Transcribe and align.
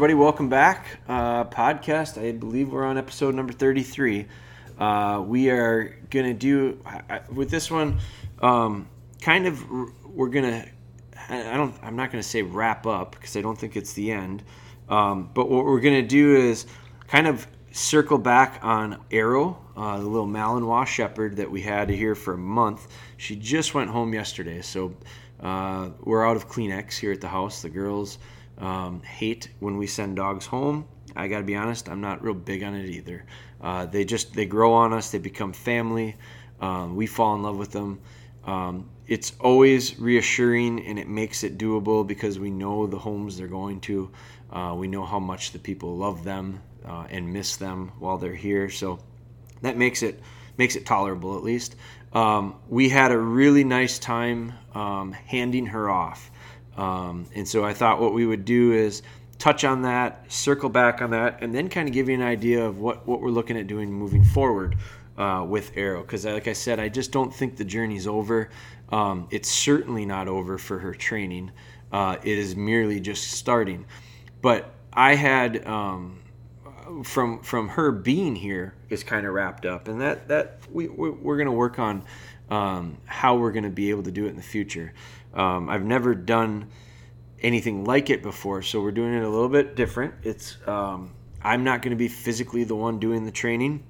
Everybody, 0.00 0.14
welcome 0.14 0.48
back. 0.48 0.98
Uh, 1.06 1.44
podcast. 1.44 2.16
I 2.16 2.32
believe 2.32 2.70
we're 2.72 2.86
on 2.86 2.96
episode 2.96 3.34
number 3.34 3.52
33. 3.52 4.24
Uh, 4.78 5.22
we 5.26 5.50
are 5.50 5.94
going 6.08 6.24
to 6.24 6.32
do, 6.32 6.80
I, 6.86 7.20
with 7.30 7.50
this 7.50 7.70
one, 7.70 7.98
um, 8.40 8.88
kind 9.20 9.46
of, 9.46 9.62
we're 10.06 10.30
going 10.30 10.46
to, 10.46 10.68
I 11.28 11.54
don't, 11.54 11.74
I'm 11.82 11.96
not 11.96 12.10
going 12.10 12.22
to 12.22 12.26
say 12.26 12.40
wrap 12.40 12.86
up 12.86 13.12
because 13.12 13.36
I 13.36 13.42
don't 13.42 13.58
think 13.58 13.76
it's 13.76 13.92
the 13.92 14.10
end. 14.10 14.42
Um, 14.88 15.28
but 15.34 15.50
what 15.50 15.66
we're 15.66 15.80
going 15.80 16.00
to 16.00 16.08
do 16.08 16.34
is 16.34 16.64
kind 17.06 17.26
of 17.26 17.46
circle 17.70 18.16
back 18.16 18.60
on 18.62 19.04
Arrow, 19.10 19.62
uh, 19.76 19.98
the 19.98 20.06
little 20.06 20.26
Malinois 20.26 20.86
Shepherd 20.86 21.36
that 21.36 21.50
we 21.50 21.60
had 21.60 21.90
here 21.90 22.14
for 22.14 22.32
a 22.32 22.38
month. 22.38 22.88
She 23.18 23.36
just 23.36 23.74
went 23.74 23.90
home 23.90 24.14
yesterday, 24.14 24.62
so 24.62 24.96
uh, 25.40 25.90
we're 26.00 26.26
out 26.26 26.38
of 26.38 26.48
Kleenex 26.48 26.94
here 26.94 27.12
at 27.12 27.20
the 27.20 27.28
house. 27.28 27.60
The 27.60 27.68
girls 27.68 28.18
um, 28.58 29.02
hate 29.02 29.50
when 29.60 29.76
we 29.76 29.86
send 29.86 30.16
dogs 30.16 30.46
home. 30.46 30.86
I 31.16 31.28
got 31.28 31.38
to 31.38 31.44
be 31.44 31.56
honest, 31.56 31.88
I'm 31.88 32.00
not 32.00 32.22
real 32.22 32.34
big 32.34 32.62
on 32.62 32.74
it 32.74 32.88
either. 32.88 33.24
Uh, 33.60 33.86
they 33.86 34.04
just 34.04 34.32
they 34.34 34.46
grow 34.46 34.72
on 34.72 34.92
us. 34.92 35.10
They 35.10 35.18
become 35.18 35.52
family. 35.52 36.16
Um, 36.60 36.96
we 36.96 37.06
fall 37.06 37.34
in 37.34 37.42
love 37.42 37.56
with 37.56 37.72
them. 37.72 38.00
Um, 38.44 38.88
it's 39.06 39.32
always 39.40 39.98
reassuring 39.98 40.86
and 40.86 40.98
it 40.98 41.08
makes 41.08 41.42
it 41.42 41.58
doable 41.58 42.06
because 42.06 42.38
we 42.38 42.50
know 42.50 42.86
the 42.86 42.98
homes 42.98 43.36
they're 43.36 43.48
going 43.48 43.80
to. 43.82 44.10
Uh, 44.50 44.74
we 44.76 44.88
know 44.88 45.04
how 45.04 45.18
much 45.18 45.52
the 45.52 45.58
people 45.58 45.96
love 45.96 46.24
them 46.24 46.60
uh, 46.86 47.06
and 47.10 47.32
miss 47.32 47.56
them 47.56 47.92
while 47.98 48.18
they're 48.18 48.34
here. 48.34 48.70
So 48.70 49.00
that 49.62 49.76
makes 49.76 50.02
it 50.02 50.20
makes 50.56 50.76
it 50.76 50.86
tolerable 50.86 51.36
at 51.36 51.42
least. 51.42 51.76
Um, 52.12 52.56
we 52.68 52.88
had 52.88 53.12
a 53.12 53.18
really 53.18 53.64
nice 53.64 53.98
time 53.98 54.52
um, 54.74 55.12
handing 55.12 55.66
her 55.66 55.88
off, 55.88 56.29
um, 56.76 57.26
and 57.34 57.46
so 57.46 57.64
I 57.64 57.74
thought 57.74 58.00
what 58.00 58.14
we 58.14 58.26
would 58.26 58.44
do 58.44 58.72
is 58.72 59.02
touch 59.38 59.64
on 59.64 59.82
that, 59.82 60.30
circle 60.30 60.68
back 60.68 61.02
on 61.02 61.10
that, 61.10 61.42
and 61.42 61.54
then 61.54 61.68
kind 61.68 61.88
of 61.88 61.94
give 61.94 62.08
you 62.08 62.14
an 62.14 62.22
idea 62.22 62.64
of 62.64 62.78
what 62.78 63.06
what 63.06 63.20
we're 63.20 63.30
looking 63.30 63.56
at 63.56 63.66
doing 63.66 63.92
moving 63.92 64.24
forward. 64.24 64.76
Uh, 65.18 65.44
with 65.44 65.72
Arrow, 65.76 66.00
because 66.00 66.24
like 66.24 66.48
I 66.48 66.54
said, 66.54 66.80
I 66.80 66.88
just 66.88 67.12
don't 67.12 67.34
think 67.34 67.56
the 67.56 67.64
journey's 67.64 68.06
over. 68.06 68.48
Um, 68.90 69.28
it's 69.30 69.50
certainly 69.50 70.06
not 70.06 70.28
over 70.28 70.56
for 70.56 70.78
her 70.78 70.94
training. 70.94 71.50
Uh, 71.92 72.16
it 72.22 72.38
is 72.38 72.56
merely 72.56 73.00
just 73.00 73.32
starting. 73.32 73.84
But 74.40 74.72
I 74.92 75.14
had 75.14 75.66
um, 75.66 76.20
from 77.04 77.42
from 77.42 77.68
her 77.68 77.92
being 77.92 78.34
here 78.34 78.74
is 78.88 79.04
kind 79.04 79.26
of 79.26 79.34
wrapped 79.34 79.66
up, 79.66 79.88
and 79.88 80.00
that 80.00 80.28
that 80.28 80.60
we 80.72 80.88
we're 80.88 81.36
going 81.36 81.46
to 81.46 81.52
work 81.52 81.78
on 81.78 82.04
um, 82.50 82.98
how 83.04 83.36
we're 83.36 83.52
going 83.52 83.64
to 83.64 83.70
be 83.70 83.90
able 83.90 84.02
to 84.04 84.10
do 84.10 84.26
it 84.26 84.30
in 84.30 84.36
the 84.36 84.42
future. 84.42 84.92
Um, 85.34 85.68
I've 85.68 85.84
never 85.84 86.14
done 86.14 86.70
anything 87.40 87.84
like 87.84 88.10
it 88.10 88.22
before, 88.22 88.62
so 88.62 88.80
we're 88.80 88.90
doing 88.90 89.14
it 89.14 89.22
a 89.22 89.28
little 89.28 89.48
bit 89.48 89.76
different. 89.76 90.14
It's 90.22 90.56
um, 90.66 91.12
I'm 91.42 91.64
not 91.64 91.82
going 91.82 91.90
to 91.90 91.96
be 91.96 92.08
physically 92.08 92.64
the 92.64 92.76
one 92.76 92.98
doing 92.98 93.24
the 93.24 93.30
training. 93.30 93.84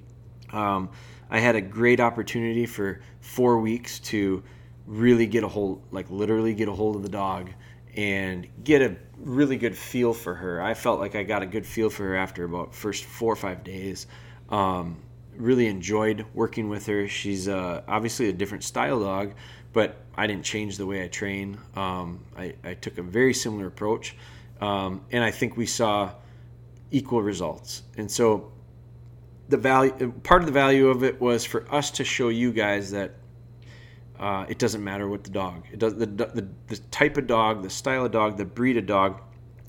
Um, 0.52 0.91
I 1.30 1.38
had 1.38 1.56
a 1.56 1.60
great 1.60 2.00
opportunity 2.00 2.66
for 2.66 3.00
four 3.20 3.58
weeks 3.58 4.00
to 4.00 4.42
really 4.86 5.27
get 5.27 5.44
a 5.44 5.48
hold, 5.48 5.82
like 5.91 6.10
literally 6.10 6.55
get 6.55 6.69
a 6.69 6.72
hold 6.72 6.97
of 6.97 7.02
the 7.02 7.08
dog 7.08 7.50
and 7.97 8.47
get 8.64 8.82
a 8.82 8.97
really 9.19 9.56
good 9.56 9.77
feel 9.77 10.12
for 10.12 10.34
her. 10.34 10.60
I 10.60 10.75
felt 10.75 11.00
like 11.00 11.14
I 11.14 11.22
got 11.22 11.42
a 11.42 11.47
good 11.47 11.66
feel 11.66 11.91
for 11.91 12.04
her 12.04 12.16
after 12.16 12.44
about 12.44 12.75
first 12.75 13.04
four 13.04 13.32
or 13.32 13.36
five 13.36 13.64
days. 13.64 14.06
Um, 14.48 14.97
really 15.36 15.66
enjoyed 15.66 16.26
working 16.34 16.68
with 16.68 16.86
her. 16.86 17.08
She's 17.08 17.48
uh, 17.48 17.82
obviously 17.88 18.28
a 18.28 18.32
different 18.32 18.64
style 18.64 19.00
dog, 19.00 19.34
but 19.72 19.96
I 20.14 20.26
didn't 20.26 20.44
change 20.44 20.76
the 20.76 20.86
way 20.86 21.04
I 21.04 21.08
train. 21.08 21.58
Um, 21.74 22.24
I, 22.36 22.54
I, 22.64 22.74
took 22.74 22.98
a 22.98 23.02
very 23.02 23.32
similar 23.32 23.66
approach, 23.66 24.16
um, 24.60 25.02
and 25.12 25.24
I 25.24 25.30
think 25.30 25.56
we 25.56 25.66
saw 25.66 26.12
equal 26.91 27.22
results. 27.22 27.82
And 27.96 28.10
so, 28.10 28.52
the 29.48 29.56
value, 29.56 30.12
part 30.22 30.42
of 30.42 30.46
the 30.46 30.52
value 30.52 30.88
of 30.88 31.02
it 31.02 31.20
was 31.20 31.44
for 31.44 31.72
us 31.72 31.91
to 31.92 32.04
show 32.04 32.28
you 32.28 32.52
guys 32.52 32.91
that 32.91 33.14
uh, 34.18 34.44
it 34.48 34.58
doesn't 34.58 34.84
matter 34.84 35.08
what 35.08 35.24
the 35.24 35.30
dog. 35.30 35.64
It 35.72 35.78
does 35.78 35.94
the, 35.94 36.06
the 36.06 36.47
the 36.68 36.76
type 36.91 37.16
of 37.16 37.26
dog, 37.26 37.62
the 37.62 37.70
style 37.70 38.04
of 38.04 38.12
dog, 38.12 38.36
the 38.36 38.44
breed 38.44 38.76
of 38.76 38.86
dog. 38.86 39.22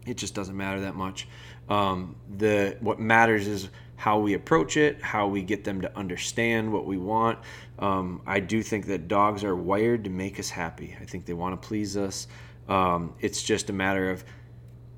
It 0.05 0.17
just 0.17 0.35
doesn't 0.35 0.57
matter 0.57 0.81
that 0.81 0.95
much. 0.95 1.27
Um, 1.69 2.15
the 2.37 2.75
what 2.81 2.99
matters 2.99 3.47
is 3.47 3.69
how 4.01 4.17
we 4.17 4.33
approach 4.33 4.77
it, 4.77 5.01
how 5.01 5.27
we 5.27 5.43
get 5.43 5.63
them 5.63 5.81
to 5.81 5.97
understand 5.97 6.73
what 6.73 6.85
we 6.85 6.97
want. 6.97 7.37
Um, 7.77 8.21
I 8.25 8.39
do 8.39 8.63
think 8.63 8.87
that 8.87 9.07
dogs 9.07 9.43
are 9.43 9.55
wired 9.55 10.03
to 10.05 10.09
make 10.09 10.39
us 10.39 10.49
happy. 10.49 10.97
I 10.99 11.05
think 11.05 11.25
they 11.25 11.33
want 11.33 11.61
to 11.61 11.67
please 11.67 11.95
us. 11.95 12.27
Um, 12.67 13.13
it's 13.19 13.43
just 13.43 13.69
a 13.69 13.73
matter 13.73 14.09
of 14.09 14.23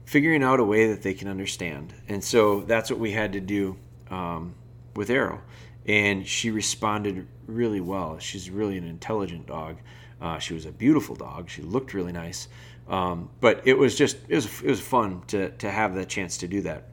figuring 0.06 0.42
out 0.42 0.59
a 0.59 0.63
way 0.63 0.88
that 0.88 1.02
they 1.02 1.13
can 1.13 1.28
understand, 1.28 1.94
and 2.08 2.24
so 2.24 2.62
that's 2.62 2.90
what 2.90 3.00
we 3.00 3.12
had 3.12 3.34
to 3.34 3.42
do 3.42 3.78
um, 4.09 4.56
with 4.96 5.09
Arrow 5.09 5.42
and 5.86 6.28
she 6.28 6.52
responded 6.52 7.28
really 7.47 7.81
well. 7.81 8.18
She's 8.19 8.50
really 8.50 8.78
an 8.78 8.88
intelligent 8.88 9.47
dog. 9.47 9.78
Uh, 10.22 10.40
she 10.40 10.53
was 10.53 10.66
a 10.66 10.72
beautiful 10.72 11.16
dog. 11.16 11.50
She 11.50 11.62
looked 11.62 11.94
really 11.94 12.13
nice. 12.13 12.47
Um, 12.88 13.30
but 13.42 13.62
it 13.66 13.78
was 13.78 13.96
just 13.96 14.18
it 14.28 14.36
was 14.36 14.46
it 14.62 14.69
was 14.69 14.80
fun 14.80 15.22
to 15.28 15.50
to 15.52 15.69
have 15.69 15.96
the 15.96 16.06
chance 16.06 16.38
to 16.38 16.47
do 16.47 16.62
that. 16.62 16.90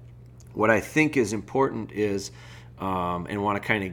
What 0.60 0.68
I 0.68 0.80
think 0.80 1.16
is 1.16 1.32
important 1.32 1.90
is, 1.90 2.32
um, 2.78 3.26
and 3.30 3.42
want 3.42 3.56
to 3.56 3.66
kind 3.66 3.82
of 3.82 3.92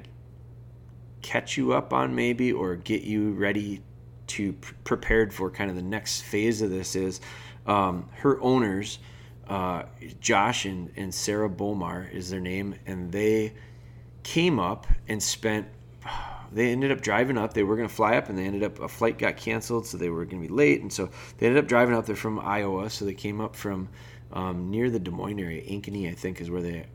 catch 1.22 1.56
you 1.56 1.72
up 1.72 1.94
on 1.94 2.14
maybe 2.14 2.52
or 2.52 2.76
get 2.76 3.04
you 3.04 3.32
ready 3.32 3.82
to 4.28 4.52
prepared 4.84 5.34
for 5.34 5.50
kind 5.50 5.70
of 5.70 5.78
the 5.78 5.82
next 5.82 6.24
phase 6.24 6.62
of 6.62 6.70
this 6.70 6.98
is 6.98 7.22
um, 7.68 8.10
her 8.16 8.42
owners, 8.42 9.00
uh, 9.48 9.84
Josh 10.20 10.66
and, 10.66 10.92
and 10.98 11.16
Sarah 11.16 11.50
Bowmar 11.50 12.10
is 12.12 12.30
their 12.30 12.42
name, 12.42 12.76
and 12.86 13.14
they 13.14 13.54
came 14.24 14.60
up 14.60 14.88
and 15.08 15.24
spent 15.24 15.70
they 16.52 16.74
ended 16.74 16.92
up 16.92 17.00
driving 17.00 17.38
up. 17.38 17.54
They 17.54 17.64
were 17.64 17.78
going 17.78 17.88
to 17.88 17.96
fly 17.96 18.18
up, 18.18 18.28
and 18.28 18.38
they 18.38 18.44
ended 18.44 18.64
up 18.64 18.82
a 18.82 18.90
flight 18.90 19.18
got 19.18 19.38
canceled, 19.38 19.86
so 19.86 19.98
they 19.98 20.10
were 20.10 20.26
going 20.26 20.42
to 20.42 20.50
be 20.50 20.54
late. 20.54 20.82
And 20.82 20.92
so 20.92 21.10
they 21.38 21.48
ended 21.48 21.64
up 21.64 21.70
driving 21.70 21.96
up. 21.96 22.06
They're 22.06 22.18
from 22.18 22.42
Iowa, 22.42 22.90
so 22.90 23.06
they 23.06 23.14
came 23.14 23.40
up 23.40 23.56
from 23.56 23.88
um, 24.32 24.70
near 24.70 24.90
the 24.90 25.00
Des 25.00 25.12
Moines 25.12 25.40
area. 25.40 25.62
Ankeny, 25.64 26.10
I 26.10 26.14
think, 26.14 26.42
is 26.42 26.50
where 26.50 26.62
they 26.62 26.86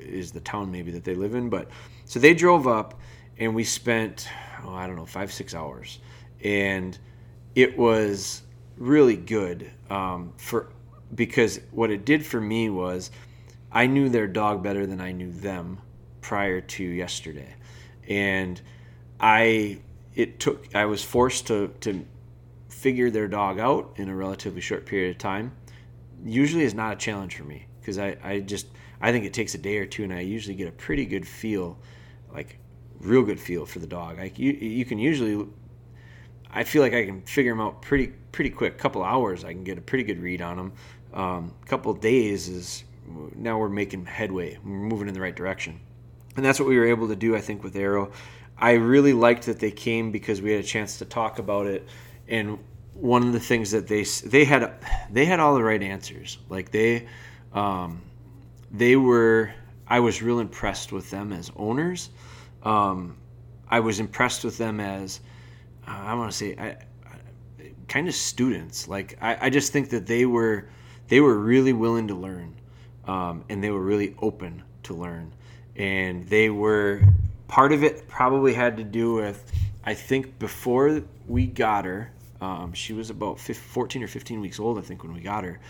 is 0.00 0.32
the 0.32 0.40
town 0.40 0.70
maybe 0.70 0.90
that 0.92 1.04
they 1.04 1.14
live 1.14 1.34
in. 1.34 1.48
But 1.48 1.68
so 2.04 2.18
they 2.18 2.34
drove 2.34 2.66
up, 2.66 3.00
and 3.38 3.54
we 3.54 3.64
spent 3.64 4.28
oh, 4.64 4.74
I 4.74 4.86
don't 4.86 4.96
know 4.96 5.06
five 5.06 5.32
six 5.32 5.54
hours, 5.54 5.98
and 6.42 6.98
it 7.54 7.76
was 7.76 8.42
really 8.76 9.16
good 9.16 9.70
um, 9.90 10.32
for 10.36 10.72
because 11.14 11.60
what 11.70 11.90
it 11.90 12.04
did 12.04 12.24
for 12.24 12.40
me 12.40 12.68
was 12.70 13.10
I 13.72 13.86
knew 13.86 14.08
their 14.08 14.26
dog 14.26 14.62
better 14.62 14.86
than 14.86 15.00
I 15.00 15.12
knew 15.12 15.32
them 15.32 15.78
prior 16.20 16.60
to 16.60 16.84
yesterday, 16.84 17.54
and 18.08 18.60
I 19.20 19.78
it 20.14 20.40
took 20.40 20.74
I 20.74 20.86
was 20.86 21.02
forced 21.02 21.46
to 21.48 21.68
to 21.80 22.04
figure 22.68 23.10
their 23.10 23.28
dog 23.28 23.58
out 23.58 23.94
in 23.96 24.08
a 24.08 24.14
relatively 24.14 24.60
short 24.60 24.86
period 24.86 25.10
of 25.10 25.18
time. 25.18 25.52
Usually 26.26 26.64
is 26.64 26.74
not 26.74 26.92
a 26.92 26.96
challenge 26.96 27.36
for 27.36 27.44
me 27.44 27.66
because 27.80 27.98
I, 27.98 28.16
I 28.22 28.40
just 28.40 28.66
I 29.00 29.12
think 29.12 29.24
it 29.24 29.32
takes 29.32 29.54
a 29.54 29.58
day 29.58 29.78
or 29.78 29.86
two 29.86 30.04
and 30.04 30.12
I 30.12 30.20
usually 30.20 30.56
get 30.56 30.68
a 30.68 30.72
pretty 30.72 31.06
good 31.06 31.26
feel, 31.26 31.78
like 32.32 32.58
real 33.00 33.22
good 33.22 33.40
feel 33.40 33.64
for 33.66 33.78
the 33.78 33.86
dog. 33.86 34.18
Like 34.18 34.38
you 34.38 34.52
you 34.52 34.84
can 34.84 34.98
usually 34.98 35.46
I 36.50 36.64
feel 36.64 36.82
like 36.82 36.94
I 36.94 37.04
can 37.04 37.22
figure 37.22 37.52
them 37.52 37.60
out 37.60 37.82
pretty 37.82 38.08
pretty 38.32 38.50
quick. 38.50 38.76
Couple 38.78 39.02
hours 39.02 39.44
I 39.44 39.52
can 39.52 39.64
get 39.64 39.78
a 39.78 39.82
pretty 39.82 40.04
good 40.04 40.20
read 40.20 40.42
on 40.42 40.56
them. 40.56 40.72
Um, 41.14 41.54
couple 41.66 41.94
days 41.94 42.48
is 42.48 42.84
now 43.36 43.58
we're 43.58 43.68
making 43.68 44.04
headway. 44.04 44.58
We're 44.64 44.70
moving 44.70 45.08
in 45.08 45.14
the 45.14 45.20
right 45.20 45.36
direction 45.36 45.80
and 46.36 46.44
that's 46.44 46.60
what 46.60 46.68
we 46.68 46.78
were 46.78 46.86
able 46.86 47.08
to 47.08 47.16
do, 47.16 47.34
I 47.34 47.40
think, 47.40 47.64
with 47.64 47.74
Arrow. 47.76 48.12
I 48.58 48.72
really 48.72 49.12
liked 49.12 49.46
that 49.46 49.58
they 49.58 49.70
came 49.70 50.10
because 50.12 50.40
we 50.40 50.52
had 50.52 50.60
a 50.60 50.66
chance 50.66 50.98
to 50.98 51.04
talk 51.04 51.38
about 51.38 51.66
it, 51.66 51.88
and 52.28 52.58
one 53.00 53.22
of 53.22 53.32
the 53.32 53.40
things 53.40 53.70
that 53.72 53.86
they 53.86 54.04
they 54.24 54.44
had 54.44 54.72
they 55.10 55.24
had 55.24 55.40
all 55.40 55.54
the 55.54 55.62
right 55.62 55.82
answers. 55.82 56.38
Like 56.48 56.70
they 56.70 57.06
um, 57.52 58.02
they 58.70 58.96
were 58.96 59.52
I 59.86 60.00
was 60.00 60.22
real 60.22 60.40
impressed 60.40 60.92
with 60.92 61.10
them 61.10 61.32
as 61.32 61.50
owners. 61.56 62.10
Um, 62.62 63.16
I 63.68 63.80
was 63.80 64.00
impressed 64.00 64.44
with 64.44 64.58
them 64.58 64.80
as 64.80 65.20
uh, 65.86 65.90
I 65.90 66.14
want 66.14 66.30
to 66.30 66.36
say 66.36 66.56
I, 66.58 66.68
I, 66.68 66.78
kind 67.88 68.08
of 68.08 68.14
students. 68.14 68.88
Like 68.88 69.18
I, 69.20 69.46
I 69.46 69.50
just 69.50 69.72
think 69.72 69.90
that 69.90 70.06
they 70.06 70.26
were 70.26 70.68
they 71.08 71.20
were 71.20 71.38
really 71.38 71.72
willing 71.72 72.08
to 72.08 72.14
learn, 72.14 72.56
um, 73.06 73.44
and 73.48 73.62
they 73.62 73.70
were 73.70 73.82
really 73.82 74.14
open 74.20 74.62
to 74.84 74.94
learn 74.94 75.32
and 75.78 76.26
they 76.28 76.50
were 76.50 77.02
part 77.48 77.72
of 77.72 77.84
it 77.84 78.08
probably 78.08 78.54
had 78.54 78.76
to 78.76 78.84
do 78.84 79.14
with 79.14 79.52
I 79.84 79.94
think 79.94 80.38
before 80.38 81.02
we 81.28 81.46
got 81.46 81.84
her, 81.84 82.10
um, 82.40 82.72
she 82.72 82.92
was 82.92 83.10
about 83.10 83.38
15, 83.38 83.54
14 83.54 84.02
or 84.02 84.08
15 84.08 84.40
weeks 84.40 84.60
old, 84.60 84.78
I 84.78 84.82
think, 84.82 85.02
when 85.02 85.14
we 85.14 85.20
got 85.20 85.44
her, 85.44 85.60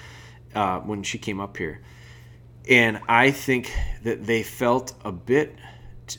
uh, 0.55 0.81
when 0.81 1.03
she 1.03 1.19
came 1.19 1.41
up 1.41 1.57
here. 1.57 1.81
And 2.69 3.01
I 3.09 3.31
think 3.31 3.73
that 4.03 4.27
they 4.27 4.43
felt 4.43 4.95
a 5.05 5.13
bit 5.13 5.57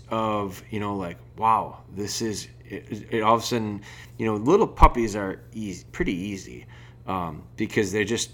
of, 0.10 0.62
you 0.70 0.80
know, 0.80 0.96
like, 0.96 1.18
wow, 1.38 1.82
this 1.94 2.22
is, 2.22 2.48
it, 2.66 3.08
it 3.12 3.22
all 3.22 3.36
of 3.36 3.42
a 3.42 3.46
sudden, 3.46 3.82
you 4.18 4.26
know, 4.26 4.36
little 4.36 4.68
puppies 4.68 5.16
are 5.16 5.42
easy, 5.54 5.86
pretty 5.92 6.14
easy 6.14 6.66
um, 7.08 7.44
because 7.56 7.92
they're 7.92 8.04
just 8.04 8.32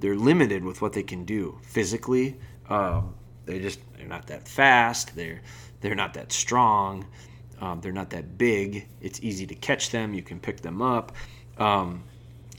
they're 0.00 0.16
limited 0.16 0.64
with 0.64 0.82
what 0.82 0.92
they 0.92 1.02
can 1.02 1.24
do 1.24 1.58
physically. 1.62 2.38
Um, 2.68 3.14
they 3.46 3.60
just 3.60 3.80
they're 3.96 4.06
not 4.06 4.26
that 4.26 4.46
fast. 4.46 5.16
They're 5.16 5.40
they're 5.80 5.94
not 5.94 6.14
that 6.14 6.32
strong. 6.32 7.06
Um, 7.60 7.80
they're 7.80 7.92
not 7.92 8.10
that 8.10 8.38
big. 8.38 8.88
It's 9.00 9.20
easy 9.22 9.46
to 9.46 9.54
catch 9.54 9.90
them. 9.90 10.14
You 10.14 10.22
can 10.22 10.38
pick 10.38 10.60
them 10.60 10.82
up. 10.82 11.12
Um, 11.58 12.04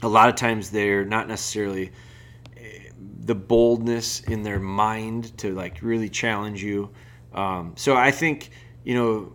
a 0.02 0.08
lot 0.08 0.28
of 0.28 0.34
times 0.34 0.70
they're 0.70 1.04
not 1.04 1.28
necessarily 1.28 1.92
eh, 2.56 2.90
the 3.20 3.34
boldness 3.34 4.20
in 4.20 4.42
their 4.42 4.60
mind 4.60 5.36
to 5.38 5.54
like 5.54 5.78
really 5.82 6.08
challenge 6.08 6.62
you. 6.62 6.90
Um, 7.32 7.74
so 7.76 7.96
I 7.96 8.10
think 8.10 8.50
you 8.84 8.94
know 8.94 9.32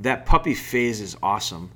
that 0.00 0.26
puppy 0.26 0.54
phase 0.54 1.00
is 1.00 1.16
awesome, 1.22 1.70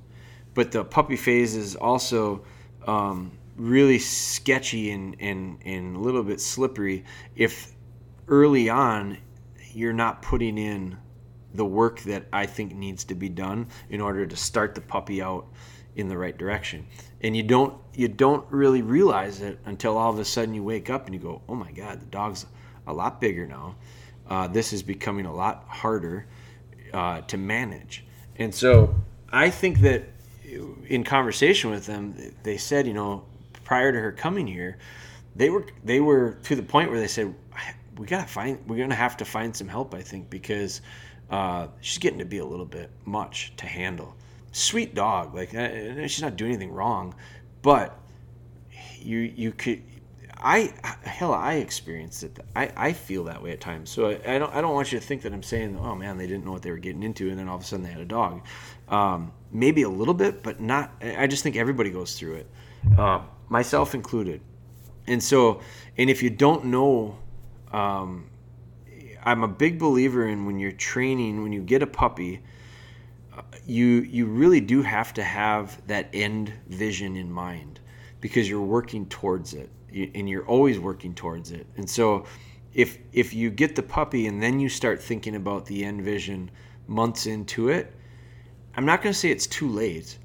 but 0.55 0.73
the 0.73 0.85
puppy 0.85 1.17
phase 1.17 1.55
is 1.55 1.77
also 1.77 2.45
um, 2.87 3.33
really 3.57 3.99
sketchy 3.99 4.91
and, 4.91 5.17
and, 5.21 5.59
and 5.65 5.97
a 5.97 5.99
little 5.99 6.23
bit 6.23 6.41
slippery 6.41 7.05
if 7.35 7.73
early 8.29 8.69
on 8.69 9.19
you're 9.73 9.93
not 9.93 10.23
putting 10.23 10.59
in 10.59 10.97
the 11.55 11.65
work 11.65 12.01
that 12.01 12.27
I 12.33 12.47
think 12.47 12.75
needs 12.75 13.05
to 13.05 13.15
be 13.15 13.29
done 13.29 13.69
in 13.89 14.01
order 14.01 14.27
to 14.27 14.37
start 14.37 14.75
the 14.75 14.81
puppy 14.81 15.23
out 15.23 15.47
in 15.97 16.09
the 16.09 16.17
right 16.17 16.37
direction. 16.37 16.87
And 17.23 17.37
you 17.37 17.43
don't 17.43 17.75
you 17.95 18.09
don't 18.09 18.47
really 18.51 18.83
realize 18.83 19.41
it 19.41 19.59
until 19.65 19.97
all 19.97 20.13
of 20.13 20.19
a 20.19 20.25
sudden 20.25 20.55
you 20.55 20.63
wake 20.63 20.91
up 20.91 21.07
and 21.07 21.15
you 21.15 21.21
go, 21.21 21.43
"Oh 21.49 21.55
my 21.55 21.73
God, 21.73 22.01
the 22.01 22.07
dog's 22.07 22.47
a 22.87 22.93
lot 22.93 23.21
bigger 23.21 23.47
now. 23.47 23.75
Uh, 24.29 24.47
this 24.47 24.73
is 24.73 24.83
becoming 24.83 25.27
a 25.27 25.35
lot 25.35 25.65
harder 25.69 26.27
uh, 26.93 27.23
to 27.23 27.37
manage." 27.37 28.05
And 28.37 28.55
so 28.55 28.95
I 29.33 29.51
think 29.51 29.81
that 29.81 30.05
in 30.87 31.03
conversation 31.03 31.71
with 31.71 31.87
them, 31.87 32.15
they 32.43 32.57
said, 32.57 32.87
you 32.87 32.95
know, 32.95 33.25
prior 33.65 33.91
to 33.93 33.99
her 33.99 34.13
coming 34.13 34.47
here, 34.47 34.79
they 35.35 35.51
were 35.51 35.67
they 35.85 36.01
were 36.01 36.39
to 36.45 36.55
the 36.55 36.63
point 36.63 36.91
where 36.91 37.01
they 37.01 37.09
said, 37.09 37.35
we 37.97 38.07
gotta 38.07 38.29
find 38.29 38.59
we're 38.67 38.77
gonna 38.77 38.95
have 38.95 39.17
to 39.17 39.25
find 39.25 39.57
some 39.57 39.69
help. 39.69 39.95
I 39.95 40.03
think 40.03 40.29
because 40.31 40.83
uh, 41.31 41.69
she's 41.81 41.99
getting 41.99 42.19
to 42.19 42.25
be 42.25 42.39
a 42.39 42.45
little 42.45 42.67
bit 42.67 42.91
much 43.05 43.53
to 43.57 43.67
handle. 43.67 44.15
Sweet 44.57 44.95
dog, 44.95 45.35
like 45.35 45.55
uh, 45.55 46.07
she's 46.07 46.23
not 46.23 46.37
doing 46.37 46.53
anything 46.53 46.73
wrong, 46.73 47.15
but 47.61 48.01
you 48.99 49.19
you 49.19 49.53
could. 49.53 49.83
I 50.35 50.73
hell, 51.03 51.35
I 51.35 51.57
experienced 51.57 52.23
it. 52.23 52.39
I, 52.57 52.73
I 52.75 52.93
feel 52.95 53.25
that 53.25 53.43
way 53.43 53.53
at 53.53 53.61
times. 53.61 53.91
So 53.91 54.09
I, 54.09 54.37
I 54.37 54.39
don't 54.39 54.55
I 54.55 54.63
don't 54.63 54.73
want 54.73 54.93
you 54.93 54.99
to 54.99 55.05
think 55.05 55.21
that 55.23 55.35
I'm 55.35 55.43
saying, 55.43 55.79
oh 55.79 55.95
man, 55.95 56.17
they 56.17 56.27
didn't 56.27 56.47
know 56.47 56.53
what 56.53 56.63
they 56.63 56.71
were 56.71 56.79
getting 56.79 57.03
into, 57.03 57.29
and 57.29 57.39
then 57.39 57.49
all 57.51 57.57
of 57.57 57.61
a 57.61 57.65
sudden 57.67 57.85
they 57.85 57.93
had 57.93 58.01
a 58.01 58.07
dog. 58.07 58.47
Um, 58.89 59.31
maybe 59.53 59.83
a 59.83 59.91
little 59.91 60.15
bit, 60.15 60.43
but 60.43 60.59
not. 60.59 60.91
I 61.03 61.27
just 61.27 61.43
think 61.43 61.57
everybody 61.57 61.91
goes 61.91 62.19
through 62.19 62.37
it, 62.37 62.51
uh, 62.97 63.21
myself 63.51 63.95
included. 63.95 64.41
And 65.07 65.23
so, 65.23 65.61
and 65.99 66.09
if 66.09 66.23
you 66.23 66.31
don't 66.31 66.65
know, 66.65 67.19
um, 67.73 68.31
I'm 69.23 69.43
a 69.43 69.49
big 69.49 69.79
believer 69.79 70.27
in 70.27 70.47
when 70.47 70.59
you're 70.59 70.73
training, 70.73 71.43
when 71.43 71.53
you 71.53 71.61
get 71.61 71.83
a 71.83 71.87
puppy, 71.87 72.37
uh, 72.37 72.41
you 73.67 73.87
you 74.03 74.27
really 74.27 74.61
do 74.61 74.83
have 74.83 75.13
to 75.15 75.23
have 75.23 75.81
that 75.87 76.09
end 76.13 76.53
vision 76.69 77.17
in 77.17 77.31
mind 77.31 77.81
because 78.21 78.49
you're 78.49 78.63
working 78.63 79.07
towards 79.07 79.55
it, 79.55 79.71
and 79.93 80.29
you're 80.29 80.47
always 80.47 80.79
working 80.79 81.15
towards 81.15 81.51
it. 81.53 81.67
And 81.77 81.89
so, 81.89 82.25
if 82.75 82.99
if 83.13 83.35
you 83.35 83.51
get 83.51 83.77
the 83.77 83.83
puppy 83.83 84.27
and 84.27 84.43
then 84.43 84.61
you 84.61 84.69
start 84.69 85.03
thinking 85.03 85.37
about 85.37 85.67
the 85.67 85.85
end 85.85 86.03
vision 86.03 86.51
months 86.89 87.27
into 87.27 87.69
it 87.69 87.93
I'm 88.77 88.85
not 88.85 89.03
going 89.03 89.13
to 89.13 89.19
say 89.19 89.31
it's 89.31 89.47
too 89.47 89.69
late, 89.69 90.19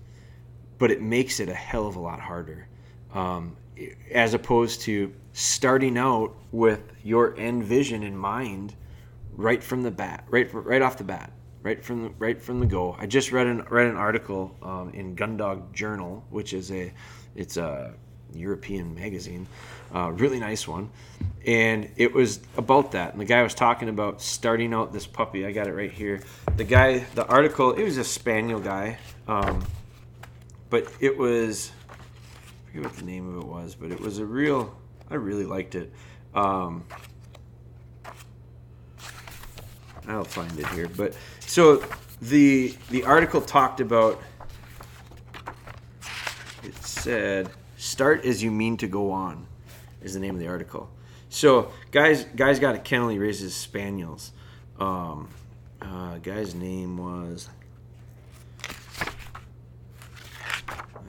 but 0.78 0.92
it 0.92 1.02
makes 1.02 1.40
it 1.40 1.48
a 1.48 1.54
hell 1.54 1.88
of 1.88 1.96
a 1.96 2.00
lot 2.00 2.20
harder. 2.20 2.68
Um, 3.14 3.56
as 4.12 4.34
opposed 4.34 4.82
to 4.82 5.14
starting 5.32 5.98
out 5.98 6.36
with 6.52 6.82
your 7.02 7.36
end 7.38 7.64
vision 7.64 8.04
in 8.04 8.16
mind 8.16 8.76
right 9.32 9.64
from 9.64 9.84
the 9.84 9.92
bat, 9.92 10.26
right 10.30 10.50
right 10.54 10.82
off 10.82 10.98
the 10.98 11.04
bat, 11.06 11.32
right 11.64 11.84
from 11.84 12.04
the 12.04 12.10
right 12.18 12.42
from 12.42 12.60
the 12.60 12.66
go. 12.66 12.96
I 12.98 13.06
just 13.06 13.32
read 13.32 13.48
an 13.48 13.66
read 13.70 13.88
an 13.88 13.98
article 13.98 14.56
um, 14.62 14.92
in 14.94 15.16
Gundog 15.16 15.74
Journal, 15.74 16.26
which 16.30 16.54
is 16.54 16.72
a 16.72 16.94
it's 17.36 17.58
a 17.58 17.94
European 18.34 18.96
magazine, 18.96 19.48
uh, 19.94 20.12
really 20.12 20.40
nice 20.40 20.68
one, 20.68 20.90
and 21.46 21.90
it 21.98 22.14
was 22.14 22.40
about 22.58 22.94
that. 22.94 23.12
And 23.12 23.22
the 23.22 23.26
guy 23.26 23.44
was 23.44 23.54
talking 23.54 23.90
about 23.90 24.22
starting 24.22 24.74
out 24.74 24.94
this 24.94 25.06
puppy. 25.06 25.46
I 25.46 25.52
got 25.52 25.68
it 25.68 25.74
right 25.74 25.92
here. 25.92 26.22
The 26.56 26.64
guy, 26.64 27.00
the 27.16 27.26
article, 27.26 27.74
it 27.74 27.84
was 27.84 27.98
a 27.98 28.04
spaniel 28.04 28.60
guy, 28.60 28.98
um, 29.28 29.64
but 30.70 30.92
it 31.00 31.18
was 31.18 31.72
I 31.92 32.68
forget 32.68 32.84
what 32.84 32.96
the 32.96 33.06
name 33.06 33.36
of 33.36 33.44
it 33.44 33.48
was, 33.48 33.76
but 33.76 33.92
it 33.92 34.00
was 34.00 34.20
a 34.20 34.26
real. 34.26 34.76
I 35.10 35.16
really 35.16 35.46
liked 35.46 35.76
it. 35.76 35.92
Um, 36.34 36.86
I'll 40.08 40.24
find 40.24 40.58
it 40.58 40.68
here, 40.68 40.88
but 40.88 41.16
so 41.52 41.84
the 42.22 42.74
the 42.90 43.04
article 43.04 43.42
talked 43.42 43.82
about. 43.82 44.22
It 46.64 46.76
said 46.78 47.52
Start 47.82 48.26
as 48.26 48.44
you 48.44 48.52
mean 48.52 48.78
to 48.78 48.88
go 48.88 49.10
on, 49.10 49.48
is 50.04 50.14
the 50.14 50.20
name 50.20 50.36
of 50.36 50.40
the 50.40 50.48
article. 50.48 50.88
So, 51.30 51.72
guys, 51.90 52.26
guys 52.36 52.60
got 52.60 52.76
a 52.76 52.78
kennel. 52.78 53.10
He 53.10 53.18
raises 53.18 53.56
spaniels. 53.56 54.34
Um, 54.80 55.28
uh, 55.82 56.20
guy's 56.20 56.54
name 56.54 57.00
was. 57.00 57.50
I 58.64 58.70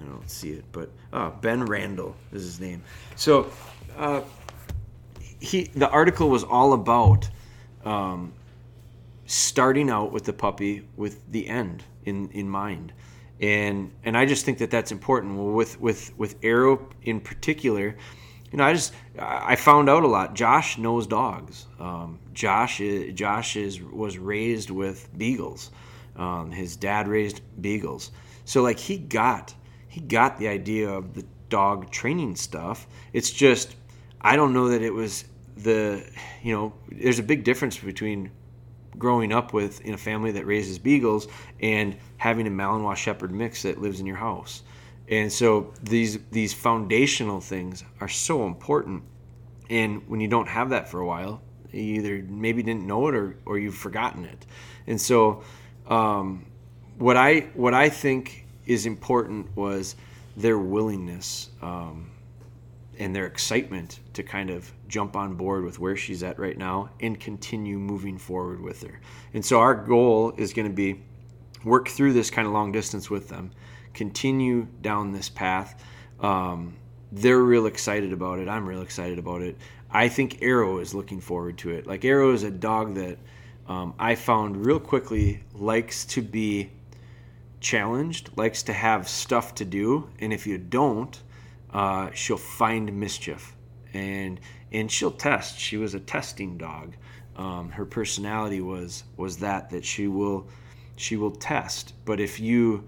don't 0.09 0.31
see 0.31 0.53
it, 0.53 0.65
but 0.73 0.89
uh, 1.13 1.29
Ben 1.43 1.67
Randall 1.67 2.17
is 2.33 2.43
his 2.43 2.59
name. 2.59 2.83
So, 3.15 3.53
uh, 3.99 4.23
he 5.41 5.65
the 5.75 5.91
article 5.91 6.31
was 6.31 6.43
all 6.43 6.73
about 6.73 7.29
um, 7.85 8.33
starting 9.33 9.89
out 9.91 10.13
with 10.13 10.25
the 10.25 10.33
puppy 10.33 10.87
with 10.97 11.31
the 11.31 11.49
end 11.49 11.83
in 12.05 12.29
in 12.31 12.49
mind 12.49 12.93
and 13.43 13.91
and 14.05 14.17
I 14.17 14.25
just 14.25 14.45
think 14.45 14.59
that 14.59 14.71
that's 14.71 14.93
important. 14.93 15.37
Well, 15.37 15.49
with 15.49 15.81
with 15.81 16.17
with 16.17 16.37
Arrow 16.43 16.89
in 17.03 17.21
particular, 17.21 17.97
you 18.51 18.59
know, 18.59 18.65
I 18.65 18.73
just 18.73 18.95
I 19.19 19.57
found 19.57 19.91
out 19.91 20.05
a 20.05 20.07
lot. 20.07 20.35
Josh 20.35 20.79
knows 20.79 21.07
dogs. 21.07 21.67
Um, 21.81 22.21
Josh 22.33 22.81
is, 22.81 23.13
Josh 23.15 23.57
is 23.57 23.83
was 23.83 24.17
raised 24.17 24.71
with 24.71 25.09
beagles. 25.19 25.73
Um, 26.15 26.53
his 26.53 26.77
dad 26.77 27.09
raised 27.09 27.41
beagles, 27.61 28.13
so 28.45 28.63
like 28.63 28.79
he 28.79 28.97
got 28.97 29.55
he 29.89 30.01
got 30.01 30.39
the 30.39 30.47
idea 30.47 30.89
of 30.89 31.15
the 31.15 31.25
dog 31.49 31.91
training 31.91 32.37
stuff. 32.37 32.87
It's 33.13 33.31
just 33.31 33.75
I 34.21 34.37
don't 34.37 34.53
know 34.53 34.69
that 34.69 34.83
it 34.83 34.93
was 34.93 35.25
the 35.57 36.09
you 36.43 36.55
know 36.55 36.75
there's 36.91 37.19
a 37.19 37.25
big 37.25 37.43
difference 37.43 37.77
between 37.79 38.31
growing 38.99 39.33
up 39.33 39.53
with 39.53 39.81
in 39.83 39.95
a 39.95 39.99
family 39.99 40.33
that 40.33 40.47
raises 40.47 40.79
beagles 40.79 41.29
and 41.61 41.97
having 42.17 42.47
a 42.47 42.51
Malinois 42.51 42.97
Shepherd 42.97 43.33
mix 43.33 43.63
that 43.63 43.81
lives 43.81 44.01
in 44.01 44.07
your 44.07 44.17
house. 44.17 44.63
And 45.09 45.33
so 45.33 45.73
these 45.83 46.19
these 46.31 46.55
foundational 46.55 47.41
things 47.41 47.85
are 48.01 48.09
so 48.09 48.47
important. 48.47 49.03
And 49.69 50.07
when 50.09 50.21
you 50.21 50.29
don't 50.29 50.49
have 50.49 50.71
that 50.71 50.89
for 50.89 51.01
a 51.01 51.07
while, 51.07 51.43
you 51.73 51.95
either 51.95 52.25
maybe 52.29 52.63
didn't 52.63 52.87
know 52.87 53.09
it 53.09 53.15
or, 53.15 53.37
or 53.47 53.59
you've 53.59 53.75
forgotten 53.75 54.25
it. 54.25 54.47
And 54.87 55.01
so 55.01 55.43
um, 55.89 56.47
what 56.99 57.17
I 57.17 57.41
what 57.55 57.75
I 57.75 57.89
think 57.89 58.47
is 58.67 58.87
important 58.87 59.55
was 59.57 59.97
their 60.37 60.59
willingness 60.59 61.51
um, 61.61 62.11
and 62.99 63.15
their 63.15 63.27
excitement 63.27 64.01
to 64.15 64.23
kind 64.23 64.51
of 64.51 64.73
jump 64.93 65.17
on 65.17 65.35
board 65.35 65.65
with 65.65 65.79
where 65.79 65.97
she's 65.97 66.23
at 66.23 66.39
right 66.39 66.59
now 66.59 66.91
and 67.01 67.19
continue 67.19 67.79
moving 67.79 68.19
forward 68.19 68.61
with 68.61 68.83
her. 68.83 69.01
And 69.33 69.43
so 69.43 69.59
our 69.59 69.75
goal 69.75 70.35
is 70.37 70.53
going 70.53 70.69
to 70.69 70.75
be 70.75 71.01
work 71.65 71.89
through 71.89 72.13
this 72.13 72.31
kind 72.31 72.47
of 72.47 72.53
long 72.53 72.73
distance 72.73 73.09
with 73.09 73.31
them, 73.31 73.53
continue 73.95 74.67
down 74.83 75.13
this 75.13 75.31
path. 75.31 75.83
Um, 76.21 76.75
they're 77.11 77.41
real 77.43 77.65
excited 77.65 78.13
about 78.13 78.39
it. 78.39 78.49
I'm 78.49 78.69
real 78.69 78.83
excited 78.83 79.19
about 79.19 79.41
it. 79.41 79.57
I 79.91 80.09
think 80.09 80.43
Arrow 80.43 80.79
is 80.79 80.95
looking 80.95 81.23
forward 81.23 81.57
to 81.59 81.71
it. 81.71 81.87
Like 81.87 82.05
Arrow 82.05 82.35
is 82.35 82.43
a 82.43 82.51
dog 82.51 82.95
that 82.97 83.17
um, 83.67 83.95
I 83.99 84.15
found 84.15 84.67
real 84.67 84.81
quickly 84.81 85.43
likes 85.55 86.05
to 86.07 86.21
be 86.21 86.71
challenged, 87.61 88.29
likes 88.37 88.63
to 88.65 88.75
have 88.75 89.09
stuff 89.09 89.55
to 89.55 89.65
do, 89.65 90.11
and 90.19 90.35
if 90.35 90.47
you 90.47 90.59
don't, 90.59 91.23
uh, 91.73 92.11
she'll 92.13 92.37
find 92.37 92.93
mischief 92.93 93.57
and 93.95 94.41
and 94.73 94.91
she'll 94.91 95.11
test. 95.13 95.59
She 95.59 95.77
was 95.77 95.95
a 95.95 96.01
testing 96.01 96.57
dog. 96.57 96.95
Um, 97.37 97.71
her 97.71 97.85
personality 97.85 98.61
was 98.61 99.05
was 99.17 99.39
that 99.39 99.71
that 99.71 99.85
she 99.85 100.09
will 100.09 100.49
she 100.97 101.17
will 101.17 101.31
test. 101.31 101.95
But 102.05 102.21
if 102.21 102.41
you 102.41 102.85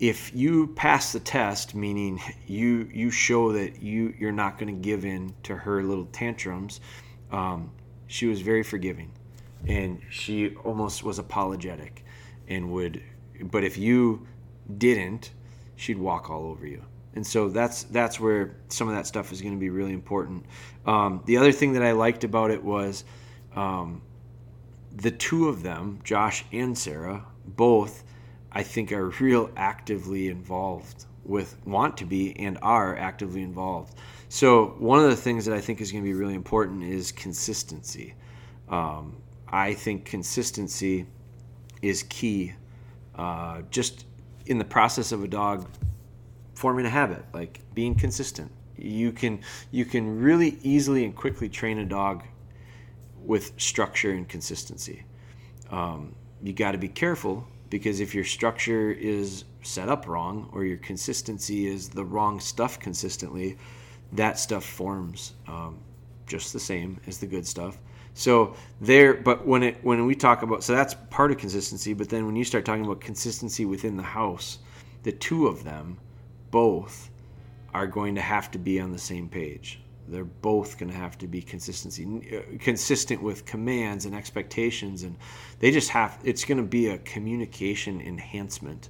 if 0.00 0.34
you 0.34 0.68
pass 0.68 1.12
the 1.12 1.20
test, 1.20 1.74
meaning 1.74 2.20
you 2.46 2.88
you 2.92 3.10
show 3.10 3.52
that 3.52 3.82
you 3.82 4.14
you're 4.18 4.32
not 4.32 4.58
going 4.58 4.74
to 4.74 4.80
give 4.80 5.04
in 5.04 5.34
to 5.44 5.56
her 5.56 5.82
little 5.82 6.06
tantrums, 6.06 6.80
um, 7.30 7.70
she 8.06 8.26
was 8.26 8.40
very 8.40 8.62
forgiving, 8.62 9.10
and 9.66 10.00
she 10.10 10.54
almost 10.56 11.02
was 11.02 11.18
apologetic, 11.18 12.04
and 12.48 12.70
would. 12.72 13.02
But 13.42 13.64
if 13.64 13.76
you 13.76 14.26
didn't, 14.78 15.32
she'd 15.76 15.98
walk 15.98 16.30
all 16.30 16.46
over 16.46 16.66
you 16.66 16.82
and 17.16 17.26
so 17.26 17.48
that's 17.48 17.84
that's 17.84 18.20
where 18.20 18.54
some 18.68 18.88
of 18.88 18.94
that 18.94 19.06
stuff 19.06 19.32
is 19.32 19.40
going 19.40 19.54
to 19.54 19.58
be 19.58 19.70
really 19.70 19.94
important. 19.94 20.44
Um, 20.84 21.22
the 21.24 21.38
other 21.38 21.50
thing 21.50 21.72
that 21.72 21.82
I 21.82 21.92
liked 21.92 22.24
about 22.24 22.50
it 22.50 22.62
was 22.62 23.04
um, 23.56 24.02
the 24.94 25.10
two 25.10 25.48
of 25.48 25.62
them, 25.62 25.98
Josh 26.04 26.44
and 26.52 26.76
Sarah, 26.76 27.24
both 27.46 28.04
I 28.52 28.62
think 28.62 28.92
are 28.92 29.08
real 29.20 29.50
actively 29.56 30.28
involved 30.28 31.06
with 31.24 31.56
want 31.66 31.96
to 31.96 32.04
be 32.04 32.38
and 32.38 32.58
are 32.60 32.96
actively 32.96 33.42
involved. 33.42 33.94
So 34.28 34.76
one 34.78 35.02
of 35.02 35.08
the 35.08 35.16
things 35.16 35.46
that 35.46 35.54
I 35.56 35.60
think 35.60 35.80
is 35.80 35.90
going 35.90 36.04
to 36.04 36.08
be 36.08 36.14
really 36.14 36.34
important 36.34 36.84
is 36.84 37.12
consistency. 37.12 38.14
Um, 38.68 39.16
I 39.48 39.72
think 39.72 40.04
consistency 40.04 41.06
is 41.80 42.02
key. 42.02 42.52
Uh, 43.14 43.62
just 43.70 44.04
in 44.44 44.58
the 44.58 44.64
process 44.64 45.12
of 45.12 45.24
a 45.24 45.28
dog 45.28 45.66
forming 46.56 46.86
a 46.86 46.90
habit, 46.90 47.22
like 47.32 47.60
being 47.74 47.94
consistent. 47.94 48.50
You 48.76 49.12
can 49.12 49.40
you 49.70 49.84
can 49.84 50.20
really 50.20 50.58
easily 50.62 51.04
and 51.04 51.14
quickly 51.14 51.48
train 51.48 51.78
a 51.78 51.84
dog 51.84 52.24
with 53.24 53.52
structure 53.58 54.10
and 54.12 54.28
consistency. 54.28 55.04
Um, 55.70 56.14
you 56.42 56.52
got 56.52 56.72
to 56.72 56.78
be 56.78 56.88
careful 56.88 57.46
because 57.70 58.00
if 58.00 58.14
your 58.14 58.24
structure 58.24 58.90
is 58.90 59.44
set 59.62 59.88
up 59.88 60.06
wrong 60.06 60.48
or 60.52 60.64
your 60.64 60.76
consistency 60.78 61.66
is 61.66 61.88
the 61.88 62.04
wrong 62.04 62.40
stuff 62.40 62.78
consistently, 62.78 63.58
that 64.12 64.38
stuff 64.38 64.64
forms 64.64 65.34
um, 65.48 65.78
just 66.26 66.52
the 66.52 66.60
same 66.60 67.00
as 67.06 67.18
the 67.18 67.26
good 67.26 67.46
stuff. 67.46 67.78
So 68.14 68.54
there, 68.80 69.12
but 69.12 69.46
when 69.46 69.62
it 69.62 69.84
when 69.84 70.06
we 70.06 70.14
talk 70.14 70.42
about 70.42 70.64
so 70.64 70.74
that's 70.74 70.94
part 71.10 71.32
of 71.32 71.38
consistency. 71.38 71.92
But 71.92 72.08
then 72.08 72.24
when 72.24 72.34
you 72.34 72.44
start 72.44 72.64
talking 72.64 72.84
about 72.84 73.00
consistency 73.00 73.66
within 73.66 73.96
the 73.96 74.02
house, 74.02 74.58
the 75.02 75.12
two 75.12 75.46
of 75.48 75.64
them, 75.64 75.98
both, 76.50 77.10
are 77.74 77.86
going 77.86 78.14
to 78.14 78.20
have 78.20 78.50
to 78.52 78.58
be 78.58 78.80
on 78.80 78.92
the 78.92 78.98
same 78.98 79.28
page. 79.28 79.80
They're 80.08 80.24
both 80.24 80.78
going 80.78 80.90
to 80.90 80.96
have 80.96 81.18
to 81.18 81.26
be 81.26 81.42
consistency, 81.42 82.06
uh, 82.06 82.58
consistent 82.58 83.22
with 83.22 83.44
commands 83.44 84.06
and 84.06 84.14
expectations, 84.14 85.02
and 85.02 85.16
they 85.58 85.70
just 85.70 85.90
have. 85.90 86.18
It's 86.24 86.44
going 86.44 86.58
to 86.58 86.64
be 86.64 86.88
a 86.88 86.98
communication 86.98 88.00
enhancement, 88.00 88.88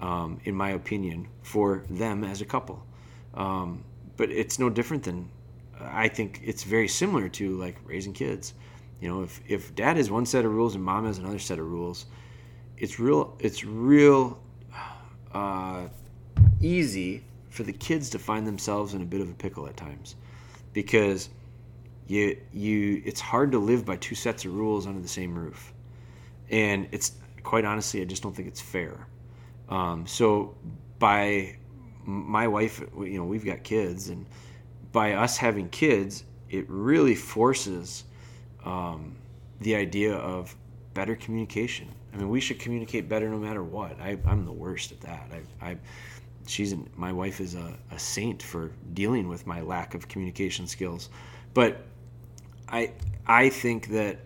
um, 0.00 0.40
in 0.44 0.54
my 0.54 0.70
opinion, 0.70 1.28
for 1.42 1.84
them 1.88 2.24
as 2.24 2.40
a 2.40 2.44
couple. 2.44 2.84
Um, 3.34 3.84
but 4.16 4.30
it's 4.30 4.58
no 4.58 4.68
different 4.68 5.04
than 5.04 5.30
I 5.80 6.08
think 6.08 6.40
it's 6.44 6.64
very 6.64 6.88
similar 6.88 7.28
to 7.30 7.56
like 7.56 7.76
raising 7.84 8.12
kids. 8.12 8.54
You 9.00 9.08
know, 9.08 9.22
if 9.22 9.40
if 9.46 9.74
dad 9.74 9.96
has 9.96 10.10
one 10.10 10.26
set 10.26 10.44
of 10.44 10.52
rules 10.52 10.74
and 10.74 10.82
mom 10.82 11.06
has 11.06 11.18
another 11.18 11.38
set 11.38 11.58
of 11.58 11.66
rules, 11.66 12.06
it's 12.76 12.98
real 12.98 13.36
it's 13.38 13.64
real 13.64 14.40
uh, 15.32 15.86
easy 16.60 17.22
for 17.50 17.62
the 17.62 17.72
kids 17.72 18.10
to 18.10 18.18
find 18.18 18.46
themselves 18.46 18.94
in 18.94 19.02
a 19.02 19.04
bit 19.04 19.20
of 19.20 19.28
a 19.28 19.34
pickle 19.34 19.66
at 19.66 19.76
times 19.76 20.16
because 20.72 21.28
you 22.06 22.36
you 22.52 23.02
it's 23.04 23.20
hard 23.20 23.52
to 23.52 23.58
live 23.58 23.84
by 23.84 23.96
two 23.96 24.14
sets 24.14 24.44
of 24.44 24.54
rules 24.54 24.86
under 24.86 25.00
the 25.00 25.08
same 25.08 25.34
roof 25.34 25.72
and 26.50 26.88
it's 26.92 27.12
quite 27.42 27.64
honestly 27.64 28.00
i 28.02 28.04
just 28.04 28.22
don't 28.22 28.34
think 28.34 28.48
it's 28.48 28.60
fair 28.60 29.06
um, 29.68 30.06
so 30.06 30.54
by 30.98 31.56
my 32.04 32.48
wife 32.48 32.80
you 32.98 33.18
know 33.18 33.24
we've 33.24 33.44
got 33.44 33.62
kids 33.62 34.08
and 34.08 34.24
by 34.92 35.12
us 35.12 35.36
having 35.36 35.68
kids, 35.68 36.24
it 36.50 36.64
really 36.68 37.14
forces 37.14 38.04
um, 38.64 39.14
the 39.60 39.74
idea 39.74 40.14
of 40.14 40.54
better 40.94 41.14
communication. 41.16 41.88
I 42.12 42.16
mean, 42.16 42.28
we 42.28 42.40
should 42.40 42.58
communicate 42.58 43.08
better 43.08 43.28
no 43.28 43.38
matter 43.38 43.62
what. 43.62 44.00
I, 44.00 44.18
i'm 44.26 44.44
the 44.44 44.52
worst 44.52 44.92
at 44.92 45.00
that. 45.02 45.30
I, 45.60 45.70
I 45.70 45.76
she's 46.48 46.74
my 46.96 47.12
wife 47.12 47.40
is 47.40 47.54
a, 47.54 47.76
a 47.90 47.98
saint 47.98 48.42
for 48.42 48.70
dealing 48.94 49.28
with 49.28 49.46
my 49.46 49.60
lack 49.60 49.94
of 49.94 50.08
communication 50.08 50.66
skills, 50.66 51.10
but 51.54 51.82
I 52.68 52.92
I 53.26 53.48
think 53.50 53.88
that 53.88 54.20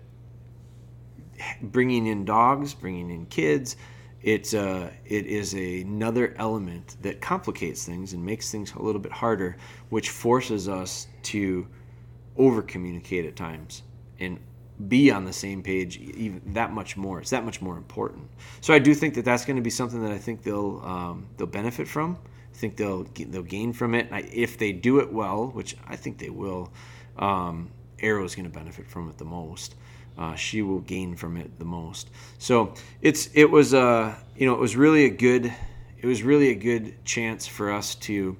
bringing 1.62 2.06
in 2.06 2.24
dogs, 2.24 2.74
bringing 2.74 3.10
in 3.10 3.26
kids, 3.26 3.76
it's 4.22 4.54
it 4.54 5.26
is 5.26 5.54
another 5.54 6.34
element 6.38 6.96
that 7.02 7.20
complicates 7.20 7.84
things 7.84 8.12
and 8.12 8.24
makes 8.24 8.50
things 8.50 8.72
a 8.74 8.82
little 8.82 9.00
bit 9.00 9.12
harder, 9.12 9.56
which 9.88 10.10
forces 10.10 10.68
us 10.68 11.08
to 11.24 11.66
over 12.36 12.62
communicate 12.62 13.26
at 13.26 13.36
times 13.36 13.82
and 14.20 14.38
be 14.88 15.10
on 15.10 15.24
the 15.24 15.32
same 15.32 15.62
page 15.62 15.98
even 15.98 16.40
that 16.54 16.72
much 16.72 16.96
more. 16.96 17.20
It's 17.20 17.30
that 17.30 17.44
much 17.44 17.60
more 17.60 17.76
important. 17.76 18.28
So 18.60 18.74
I 18.74 18.78
do 18.78 18.94
think 18.94 19.14
that 19.14 19.24
that's 19.24 19.44
going 19.44 19.56
to 19.56 19.62
be 19.62 19.70
something 19.70 20.02
that 20.02 20.12
I 20.12 20.18
think 20.18 20.42
they'll 20.42 20.80
um, 20.84 21.26
they'll 21.36 21.46
benefit 21.46 21.88
from. 21.88 22.18
I 22.52 22.56
think 22.56 22.76
they'll 22.76 23.04
they'll 23.04 23.42
gain 23.42 23.72
from 23.72 23.94
it. 23.94 24.08
I, 24.10 24.20
if 24.32 24.58
they 24.58 24.72
do 24.72 24.98
it 24.98 25.12
well, 25.12 25.48
which 25.48 25.76
I 25.86 25.96
think 25.96 26.18
they 26.18 26.30
will, 26.30 26.72
um, 27.18 27.70
Arrow 28.00 28.24
is 28.24 28.34
going 28.34 28.50
to 28.50 28.56
benefit 28.56 28.88
from 28.88 29.08
it 29.08 29.18
the 29.18 29.24
most 29.24 29.74
uh, 30.18 30.34
she 30.34 30.62
will 30.62 30.80
gain 30.80 31.16
from 31.16 31.36
it 31.36 31.58
the 31.58 31.64
most. 31.64 32.10
So 32.38 32.74
it's 33.00 33.30
it 33.34 33.46
was 33.46 33.74
uh 33.74 34.14
you 34.36 34.46
know 34.46 34.54
it 34.54 34.60
was 34.60 34.76
really 34.76 35.04
a 35.04 35.10
good 35.10 35.52
it 35.98 36.06
was 36.06 36.22
really 36.22 36.50
a 36.50 36.54
good 36.54 37.04
chance 37.04 37.46
for 37.46 37.70
us 37.70 37.94
to 37.94 38.36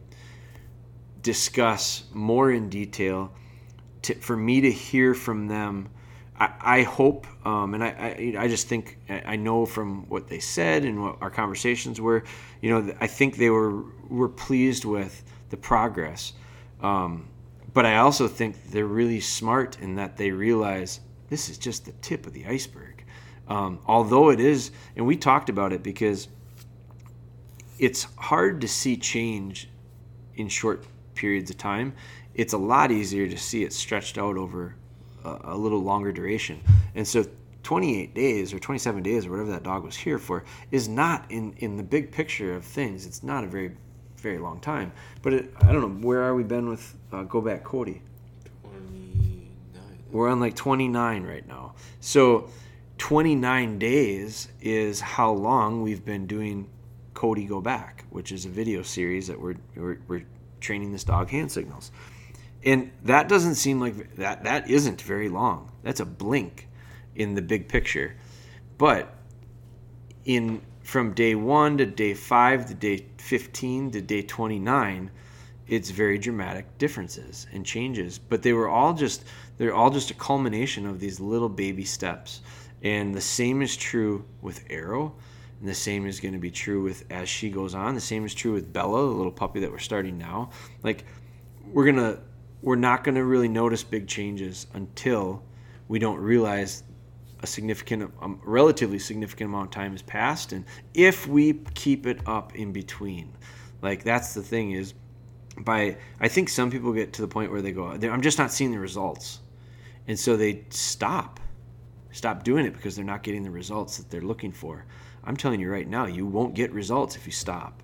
discuss 1.23 2.05
more 2.13 2.51
in 2.51 2.69
detail 2.69 3.33
to, 4.03 4.15
for 4.17 4.37
me 4.37 4.61
to 4.63 4.71
hear 4.71 5.15
from 5.15 5.47
them. 5.47 5.89
I, 6.39 6.51
I 6.61 6.83
hope, 6.83 7.27
um, 7.47 7.75
and 7.75 7.85
I, 7.85 7.89
I, 7.89 8.43
I, 8.45 8.49
just 8.49 8.69
think 8.69 8.99
I 9.09 9.37
know 9.37 9.67
from 9.67 10.09
what 10.09 10.29
they 10.29 10.39
said 10.39 10.85
and 10.85 11.03
what 11.03 11.19
our 11.21 11.31
conversations 11.31 12.01
were, 12.01 12.25
you 12.61 12.71
know, 12.71 12.95
I 13.01 13.07
think 13.07 13.37
they 13.37 13.51
were 13.51 13.85
were 14.09 14.29
pleased 14.29 14.85
with 14.85 15.23
the 15.51 15.57
progress. 15.57 16.33
Um, 16.81 17.29
but 17.73 17.87
I 17.87 17.99
also 17.99 18.29
think 18.29 18.71
they're 18.71 18.87
really 18.87 19.21
smart 19.21 19.79
in 19.81 19.95
that 19.97 20.17
they 20.17 20.31
realize 20.31 21.01
this 21.29 21.49
is 21.49 21.59
just 21.59 21.87
the 21.87 21.93
tip 22.03 22.27
of 22.27 22.33
the 22.33 22.47
iceberg. 22.47 23.05
Um, 23.49 23.81
although 23.87 24.31
it 24.31 24.41
is, 24.41 24.71
and 24.97 25.07
we 25.07 25.17
talked 25.17 25.49
about 25.49 25.73
it 25.73 25.83
because 25.83 26.29
it's 27.79 28.05
hard 28.17 28.61
to 28.61 28.69
see 28.69 28.97
change 28.97 29.69
in 30.37 30.49
short 30.49 30.85
periods 31.15 31.51
of 31.51 31.59
time. 31.59 31.95
It's 32.35 32.53
a 32.53 32.59
lot 32.59 32.91
easier 32.91 33.29
to 33.29 33.37
see 33.37 33.65
it 33.65 33.73
stretched 33.73 34.19
out 34.19 34.37
over 34.37 34.77
a, 35.25 35.55
a 35.55 35.57
little 35.57 35.83
longer 35.83 36.13
duration. 36.13 36.61
And 36.95 37.07
so 37.07 37.25
28 37.63 38.15
days 38.15 38.53
or 38.53 38.59
27 38.59 39.03
days 39.03 39.27
or 39.27 39.31
whatever 39.31 39.51
that 39.51 39.63
dog 39.63 39.85
was 39.85 39.97
here 39.97 40.19
for 40.19 40.45
is 40.71 40.89
not 40.89 41.31
in, 41.31 41.55
in 41.59 41.77
the 41.77 41.83
big 41.83 42.11
picture 42.11 42.55
of 42.55 42.65
things. 42.65 43.07
It's 43.07 43.23
not 43.23 43.45
a 43.45 43.47
very, 43.47 43.77
very 44.17 44.39
long 44.39 44.61
time. 44.61 44.93
But 45.23 45.33
it, 45.33 45.55
I 45.61 45.73
don't 45.73 45.81
know, 45.81 46.07
where 46.07 46.23
are 46.23 46.35
we 46.35 46.43
been 46.43 46.69
with 46.69 46.95
uh, 47.13 47.23
Go 47.25 47.41
Back 47.41 47.65
Cody? 47.65 48.03
We're 50.11 50.29
on 50.29 50.41
like 50.41 50.55
29 50.55 51.25
right 51.25 51.47
now. 51.49 51.75
So 52.01 52.51
29 52.99 53.79
days 53.79 54.49
is 54.61 55.01
how 55.01 55.33
long 55.33 55.83
we've 55.83 56.05
been 56.05 56.27
doing 56.27 56.69
Cody 57.15 57.47
Go 57.47 57.61
Back, 57.61 58.05
which 58.11 58.31
is 58.31 58.45
a 58.45 58.49
video 58.49 58.83
series 58.83 59.27
that 59.29 59.41
we're, 59.41 59.57
we're, 59.75 59.99
we're 60.09 60.25
training 60.61 60.93
this 60.93 61.05
dog 61.05 61.31
hand 61.31 61.51
signals. 61.51 61.91
And 62.65 62.93
that 63.05 63.29
doesn't 63.29 63.57
seem 63.57 63.81
like 63.81 64.17
that 64.17 64.45
that 64.45 64.71
isn't 64.71 65.03
very 65.03 65.29
long. 65.29 65.73
That's 65.83 66.01
a 66.01 66.07
blink 66.07 66.69
in 67.15 67.35
the 67.35 67.43
big 67.43 67.69
picture. 67.69 68.17
But 68.79 69.15
in 70.25 70.63
from 70.83 71.13
day 71.13 71.35
1 71.35 71.79
to 71.79 71.87
day 71.87 72.15
5 72.15 72.67
to 72.67 72.75
day 72.75 73.07
15 73.19 73.91
to 73.93 74.01
day 74.01 74.23
29, 74.23 75.11
it's 75.69 75.91
very 75.91 76.19
dramatic 76.19 76.67
differences 76.79 77.47
and 77.53 77.65
changes 77.65 78.19
but 78.19 78.43
they 78.43 78.53
were 78.53 78.69
all 78.69 78.93
just 78.93 79.25
they're 79.57 79.75
all 79.75 79.91
just 79.91 80.11
a 80.11 80.15
culmination 80.15 80.87
of 80.87 80.99
these 81.01 81.21
little 81.21 81.49
baby 81.49 81.85
steps 81.85 82.43
and 82.83 83.15
the 83.15 83.21
same 83.21 83.63
is 83.63 83.77
true 83.77 84.25
with 84.41 84.65
arrow 84.71 85.15
and 85.61 85.69
the 85.69 85.75
same 85.75 86.07
is 86.07 86.19
going 86.19 86.35
to 86.35 86.39
be 86.39 86.51
true 86.51 86.83
with 86.83 87.05
as 87.11 87.29
she 87.29 87.49
goes 87.49 87.75
on 87.75 87.95
the 87.95 88.01
same 88.01 88.27
is 88.27 88.35
true 88.35 88.53
with 88.53 88.73
bella 88.73 89.01
the 89.01 89.15
little 89.15 89.33
puppy 89.33 89.61
that 89.61 89.71
we're 89.71 89.79
starting 89.79 90.19
now 90.19 90.51
like 90.83 91.05
we're 91.73 91.87
gonna 91.87 92.19
we're 92.63 92.77
not 92.77 93.05
going 93.05 93.17
to 93.17 93.25
really 93.25 93.49
notice 93.49 93.83
big 93.83 94.07
changes 94.07 94.67
until 94.73 95.43
we 95.89 95.99
don't 95.99 96.19
realize 96.19 96.85
a 97.41 97.47
significant 97.47 98.13
relatively 98.45 99.01
significant 99.01 99.51
amount 99.51 99.67
of 99.67 99.71
time 99.73 99.91
has 99.91 100.03
passed 100.03 100.53
and 100.53 100.65
if 100.95 101.27
we 101.27 101.55
keep 101.75 102.07
it 102.07 102.21
up 102.27 102.55
in 102.55 102.73
between. 102.73 103.33
Like 103.83 104.05
that's 104.05 104.33
the 104.33 104.43
thing 104.43 104.73
is 104.73 104.95
by 105.59 105.97
I 106.21 106.29
think 106.29 106.49
some 106.49 106.71
people 106.71 106.93
get 106.93 107.13
to 107.15 107.23
the 107.23 107.29
point 107.29 107.51
where 107.51 107.61
they 107.61 107.73
go, 107.73 107.87
I'm 107.89 108.23
just 108.23 108.39
not 108.39 108.53
seeing 108.53 108.71
the 108.71 108.79
results, 108.79 109.41
and 110.07 110.19
so 110.19 110.37
they 110.37 110.65
stop, 110.71 111.41
stop 112.13 112.45
doing 112.45 112.65
it 112.65 112.75
because 112.75 112.95
they're 112.95 113.05
not 113.05 113.23
getting 113.25 113.43
the 113.43 113.51
results 113.51 113.99
that 113.99 114.09
they're 114.09 114.21
looking 114.21 114.53
for. 114.53 114.87
I'm 115.25 115.37
telling 115.37 115.61
you 115.61 115.71
right 115.71 115.89
now, 115.89 116.07
you 116.07 116.27
won't 116.27 116.55
get 116.55 116.73
results 116.73 117.17
if 117.17 117.27
you 117.27 117.33
stop, 117.33 117.83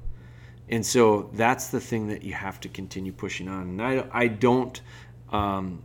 and 0.71 0.85
so 0.85 1.31
that's 1.33 1.69
the 1.69 1.81
thing 1.81 2.09
that 2.09 2.23
you 2.23 2.35
have 2.35 2.61
to 2.61 2.69
continue 2.69 3.13
pushing 3.13 3.49
on. 3.49 3.63
And 3.63 3.83
I 3.83 4.05
I 4.13 4.29
don't 4.29 4.81
um, 5.31 5.83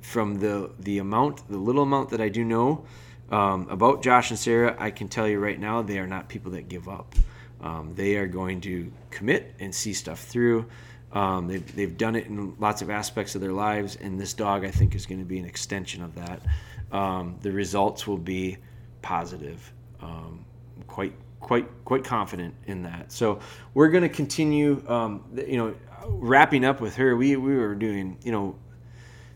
from 0.00 0.40
the 0.40 0.70
the 0.78 0.98
amount 0.98 1.48
the 1.48 1.58
little 1.58 1.82
amount 1.82 2.10
that 2.10 2.20
I 2.20 2.28
do 2.28 2.44
know 2.44 2.84
um, 3.30 3.68
about 3.68 4.02
Josh 4.02 4.30
and 4.30 4.38
Sarah, 4.38 4.76
I 4.78 4.90
can 4.90 5.08
tell 5.08 5.26
you 5.26 5.38
right 5.38 5.58
now 5.58 5.82
they 5.82 5.98
are 5.98 6.06
not 6.06 6.28
people 6.28 6.52
that 6.52 6.68
give 6.68 6.88
up. 6.88 7.14
Um, 7.60 7.94
they 7.94 8.16
are 8.16 8.26
going 8.26 8.60
to 8.62 8.92
commit 9.10 9.54
and 9.58 9.74
see 9.74 9.94
stuff 9.94 10.20
through. 10.20 10.66
Um, 11.12 11.46
they've, 11.46 11.76
they've 11.76 11.96
done 11.96 12.16
it 12.16 12.26
in 12.26 12.54
lots 12.58 12.82
of 12.82 12.90
aspects 12.90 13.34
of 13.34 13.40
their 13.40 13.52
lives, 13.52 13.96
and 13.96 14.20
this 14.20 14.34
dog, 14.34 14.64
I 14.64 14.70
think, 14.70 14.94
is 14.94 15.06
going 15.06 15.20
to 15.20 15.24
be 15.24 15.38
an 15.38 15.44
extension 15.44 16.02
of 16.02 16.14
that. 16.16 16.42
Um, 16.92 17.38
the 17.40 17.52
results 17.52 18.06
will 18.06 18.18
be 18.18 18.58
positive. 19.00 19.72
Um, 20.02 20.44
quite, 20.86 21.14
quite, 21.44 21.68
quite 21.84 22.02
confident 22.02 22.54
in 22.66 22.82
that. 22.82 23.12
So 23.12 23.38
we're 23.74 23.90
going 23.90 24.02
to 24.02 24.08
continue. 24.08 24.82
Um, 24.88 25.24
you 25.46 25.58
know, 25.58 25.74
wrapping 26.06 26.64
up 26.64 26.80
with 26.80 26.96
her, 26.96 27.14
we 27.16 27.36
we 27.36 27.54
were 27.54 27.74
doing. 27.74 28.18
You 28.24 28.32
know, 28.32 28.56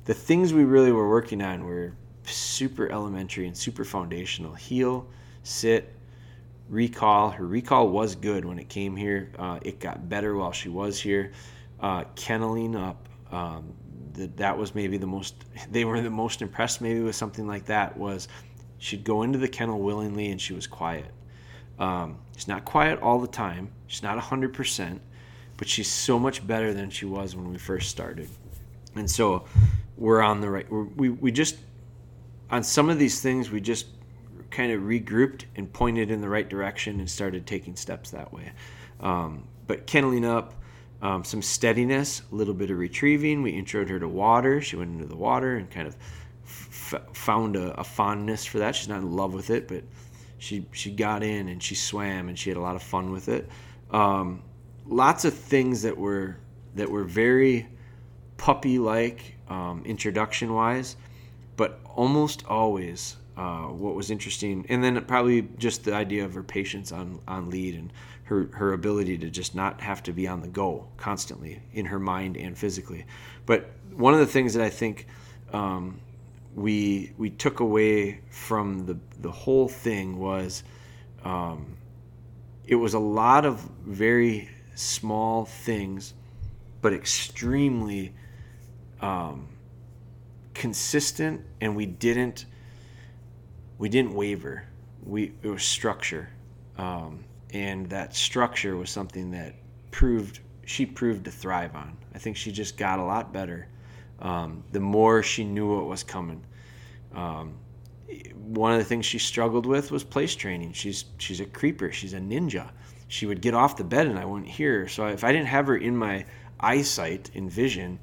the 0.06 0.14
things 0.14 0.52
we 0.52 0.64
really 0.64 0.90
were 0.90 1.08
working 1.08 1.42
on 1.42 1.64
were 1.64 1.92
super 2.24 2.90
elementary 2.90 3.46
and 3.46 3.56
super 3.56 3.84
foundational. 3.84 4.54
Heel, 4.54 5.06
sit, 5.42 5.94
recall. 6.68 7.30
Her 7.30 7.46
recall 7.46 7.90
was 7.90 8.14
good 8.14 8.44
when 8.44 8.58
it 8.58 8.70
came 8.70 8.96
here. 8.96 9.30
Uh, 9.38 9.58
it 9.62 9.78
got 9.78 10.08
better 10.08 10.34
while 10.34 10.52
she 10.52 10.70
was 10.70 10.98
here. 10.98 11.32
Uh, 11.78 12.04
kenneling 12.16 12.74
up. 12.74 13.08
Um, 13.30 13.74
that 14.14 14.34
that 14.38 14.56
was 14.56 14.74
maybe 14.74 14.96
the 14.96 15.06
most. 15.06 15.34
They 15.70 15.84
were 15.84 16.00
the 16.00 16.10
most 16.10 16.40
impressed 16.40 16.80
maybe 16.80 17.00
with 17.00 17.16
something 17.16 17.46
like 17.46 17.66
that. 17.66 17.98
Was 17.98 18.28
she'd 18.78 19.04
go 19.04 19.24
into 19.24 19.38
the 19.38 19.48
kennel 19.48 19.80
willingly 19.80 20.30
and 20.30 20.40
she 20.40 20.54
was 20.54 20.66
quiet. 20.66 21.12
Um, 21.78 22.18
she's 22.35 22.49
not 22.49 22.64
quiet 22.64 23.00
all 23.00 23.20
the 23.20 23.28
time. 23.28 23.70
She's 23.87 24.02
not 24.02 24.18
hundred 24.18 24.52
percent, 24.52 25.00
but 25.56 25.68
she's 25.68 25.90
so 25.90 26.18
much 26.18 26.47
better 26.47 26.75
than 26.75 26.90
she 26.90 27.06
was 27.06 27.37
when 27.37 27.50
we 27.50 27.58
first 27.58 27.90
started. 27.90 28.28
And 28.94 29.11
so 29.11 29.44
we're 29.97 30.23
on 30.23 30.40
the 30.40 30.50
right. 30.50 30.70
we 30.70 31.11
we 31.11 31.30
just 31.32 31.56
on 32.50 32.62
some 32.62 32.88
of 32.88 32.99
these 32.99 33.20
things 33.20 33.50
we 33.50 33.61
just 33.61 33.87
kind 34.50 34.73
of 34.73 34.82
regrouped 34.82 35.44
and 35.56 35.70
pointed 35.73 36.11
in 36.11 36.20
the 36.20 36.28
right 36.28 36.49
direction 36.49 37.00
and 37.00 37.11
started 37.11 37.47
taking 37.47 37.76
steps 37.76 38.11
that 38.11 38.32
way. 38.32 38.50
Um, 39.00 39.44
but 39.66 39.87
kenneling 39.87 40.25
up, 40.25 40.54
um, 41.02 41.23
some 41.23 41.42
steadiness, 41.42 42.23
a 42.32 42.35
little 42.35 42.54
bit 42.54 42.70
of 42.70 42.78
retrieving. 42.78 43.42
We 43.42 43.52
introed 43.52 43.88
her 43.90 44.00
to 44.00 44.08
water. 44.08 44.61
She 44.61 44.76
went 44.76 44.92
into 44.92 45.06
the 45.06 45.16
water 45.16 45.56
and 45.56 45.70
kind 45.70 45.87
of 45.87 45.97
f- 46.44 47.02
found 47.12 47.56
a, 47.56 47.78
a, 47.78 47.85
fondness 47.85 48.44
for 48.44 48.58
that. 48.58 48.75
She's 48.75 48.88
not 48.88 48.99
in 48.99 49.12
love 49.12 49.35
with 49.35 49.50
it, 49.50 49.68
but 49.68 49.85
she 50.38 50.66
she 50.73 50.90
got 50.90 51.23
in 51.23 51.49
and 51.49 51.62
she 51.62 51.75
swam 51.75 52.28
and 52.28 52.38
she 52.38 52.50
had 52.50 52.57
a 52.57 52.61
lot 52.61 52.76
of 52.76 52.83
fun 52.83 53.11
with 53.12 53.28
it. 53.28 53.49
Um, 53.90 54.42
lots 54.87 55.25
of 55.25 55.35
things 55.35 55.83
that 55.83 55.97
were 55.97 56.37
that 56.75 56.90
were 56.90 57.04
very 57.04 57.68
puppy 58.37 58.78
like 58.78 59.37
um, 59.49 59.83
introduction 59.85 60.54
wise, 60.54 60.97
but 61.57 61.80
almost 61.85 62.45
always 62.47 63.16
uh, 63.37 63.64
what 63.64 63.95
was 63.95 64.11
interesting, 64.11 64.64
and 64.68 64.83
then 64.83 65.02
probably 65.04 65.42
just 65.59 65.85
the 65.85 65.95
idea 65.95 66.25
of 66.25 66.35
her 66.35 66.42
patience 66.42 66.92
on 66.92 67.21
on 67.28 67.50
lead 67.50 67.75
and 67.75 67.92
her 68.25 68.49
her 68.52 68.73
ability 68.73 69.18
to 69.18 69.30
just 69.30 69.54
not 69.54 69.80
have 69.80 70.02
to 70.02 70.12
be 70.12 70.26
on 70.26 70.40
the 70.40 70.49
go 70.49 70.87
constantly 70.97 71.61
in 71.73 71.87
her 71.87 71.99
mind 71.99 72.37
and 72.37 72.57
physically. 72.57 73.04
But 73.47 73.71
one 73.92 74.14
of 74.14 74.21
the 74.21 74.26
things 74.26 74.54
that 74.54 74.64
I 74.64 74.71
think 74.71 75.07
um, 75.52 76.00
we 76.60 77.12
we 77.16 77.30
took 77.30 77.60
away 77.60 78.20
from 78.30 78.86
the 78.86 78.98
the 79.20 79.30
whole 79.30 79.68
thing 79.68 80.18
was 80.18 80.62
um, 81.24 81.76
it 82.66 82.74
was 82.74 82.94
a 82.94 82.98
lot 82.98 83.44
of 83.44 83.60
very 83.84 84.48
small 84.74 85.44
things, 85.44 86.14
but 86.80 86.92
extremely 86.92 88.12
um, 89.00 89.48
consistent, 90.54 91.44
and 91.60 91.75
we 91.75 91.86
didn't 91.86 92.47
we 93.78 93.88
didn't 93.88 94.14
waver. 94.14 94.64
We 95.04 95.32
it 95.42 95.49
was 95.49 95.62
structure, 95.62 96.28
um, 96.76 97.25
and 97.52 97.88
that 97.90 98.14
structure 98.14 98.76
was 98.76 98.90
something 98.90 99.30
that 99.30 99.54
proved 99.90 100.40
she 100.66 100.84
proved 100.84 101.25
to 101.25 101.30
thrive 101.30 101.75
on. 101.75 101.97
I 102.14 102.18
think 102.18 102.36
she 102.36 102.52
just 102.52 102.76
got 102.76 102.99
a 102.99 103.04
lot 103.04 103.32
better 103.32 103.68
um, 104.21 104.64
the 104.73 104.80
more 104.80 105.23
she 105.23 105.44
knew 105.44 105.76
what 105.76 105.86
was 105.86 106.02
coming. 106.02 106.42
Um, 107.14 107.54
one 108.34 108.73
of 108.73 108.78
the 108.78 108.84
things 108.84 109.04
she 109.04 109.18
struggled 109.18 109.66
with 109.66 109.90
was 109.90 110.04
place 110.04 110.34
training. 110.34 110.73
She's 110.73 111.04
she's 111.18 111.40
a 111.40 111.47
creeper. 111.47 111.92
She's 111.92 112.14
a 112.14 112.18
ninja. 112.18 112.71
She 113.08 113.26
would 113.26 113.40
get 113.40 113.54
off 113.54 113.76
the 113.76 113.84
bed 113.84 114.06
and 114.06 114.18
I 114.18 114.25
wouldn't 114.25 114.49
hear 114.49 114.80
her. 114.80 114.88
So 114.88 115.06
if 115.06 115.25
I 115.25 115.32
didn't 115.32 115.49
have 115.49 115.66
her 115.66 115.76
in 115.76 115.97
my 115.97 116.26
eyesight 116.60 117.30
in 117.34 117.49
vision, 117.49 117.99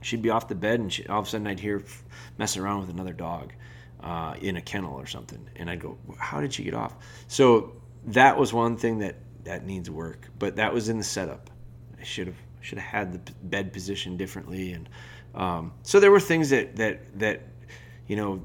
she'd 0.00 0.22
be 0.22 0.30
off 0.30 0.48
the 0.48 0.54
bed 0.54 0.80
and 0.80 0.92
she, 0.92 1.06
all 1.06 1.20
of 1.20 1.26
a 1.26 1.28
sudden 1.28 1.46
I'd 1.46 1.60
hear 1.60 1.82
messing 2.38 2.62
around 2.62 2.80
with 2.80 2.90
another 2.90 3.12
dog 3.12 3.52
uh, 4.02 4.34
in 4.40 4.56
a 4.56 4.60
kennel 4.60 4.94
or 4.94 5.06
something, 5.06 5.48
and 5.56 5.70
I'd 5.70 5.80
go, 5.80 5.96
"How 6.18 6.40
did 6.40 6.52
she 6.52 6.64
get 6.64 6.74
off?" 6.74 6.96
So 7.28 7.72
that 8.06 8.36
was 8.36 8.52
one 8.52 8.76
thing 8.76 8.98
that 8.98 9.16
that 9.44 9.64
needs 9.64 9.90
work, 9.90 10.28
but 10.38 10.56
that 10.56 10.72
was 10.72 10.88
in 10.88 10.98
the 10.98 11.04
setup. 11.04 11.50
I 12.00 12.04
should 12.04 12.26
have 12.26 12.36
should 12.60 12.78
have 12.78 12.88
had 12.88 13.12
the 13.12 13.32
bed 13.44 13.72
position 13.72 14.16
differently, 14.16 14.72
and 14.72 14.88
um, 15.34 15.72
so 15.82 16.00
there 16.00 16.10
were 16.10 16.20
things 16.20 16.50
that 16.50 16.76
that 16.76 17.18
that 17.18 17.42
you 18.12 18.16
know 18.16 18.44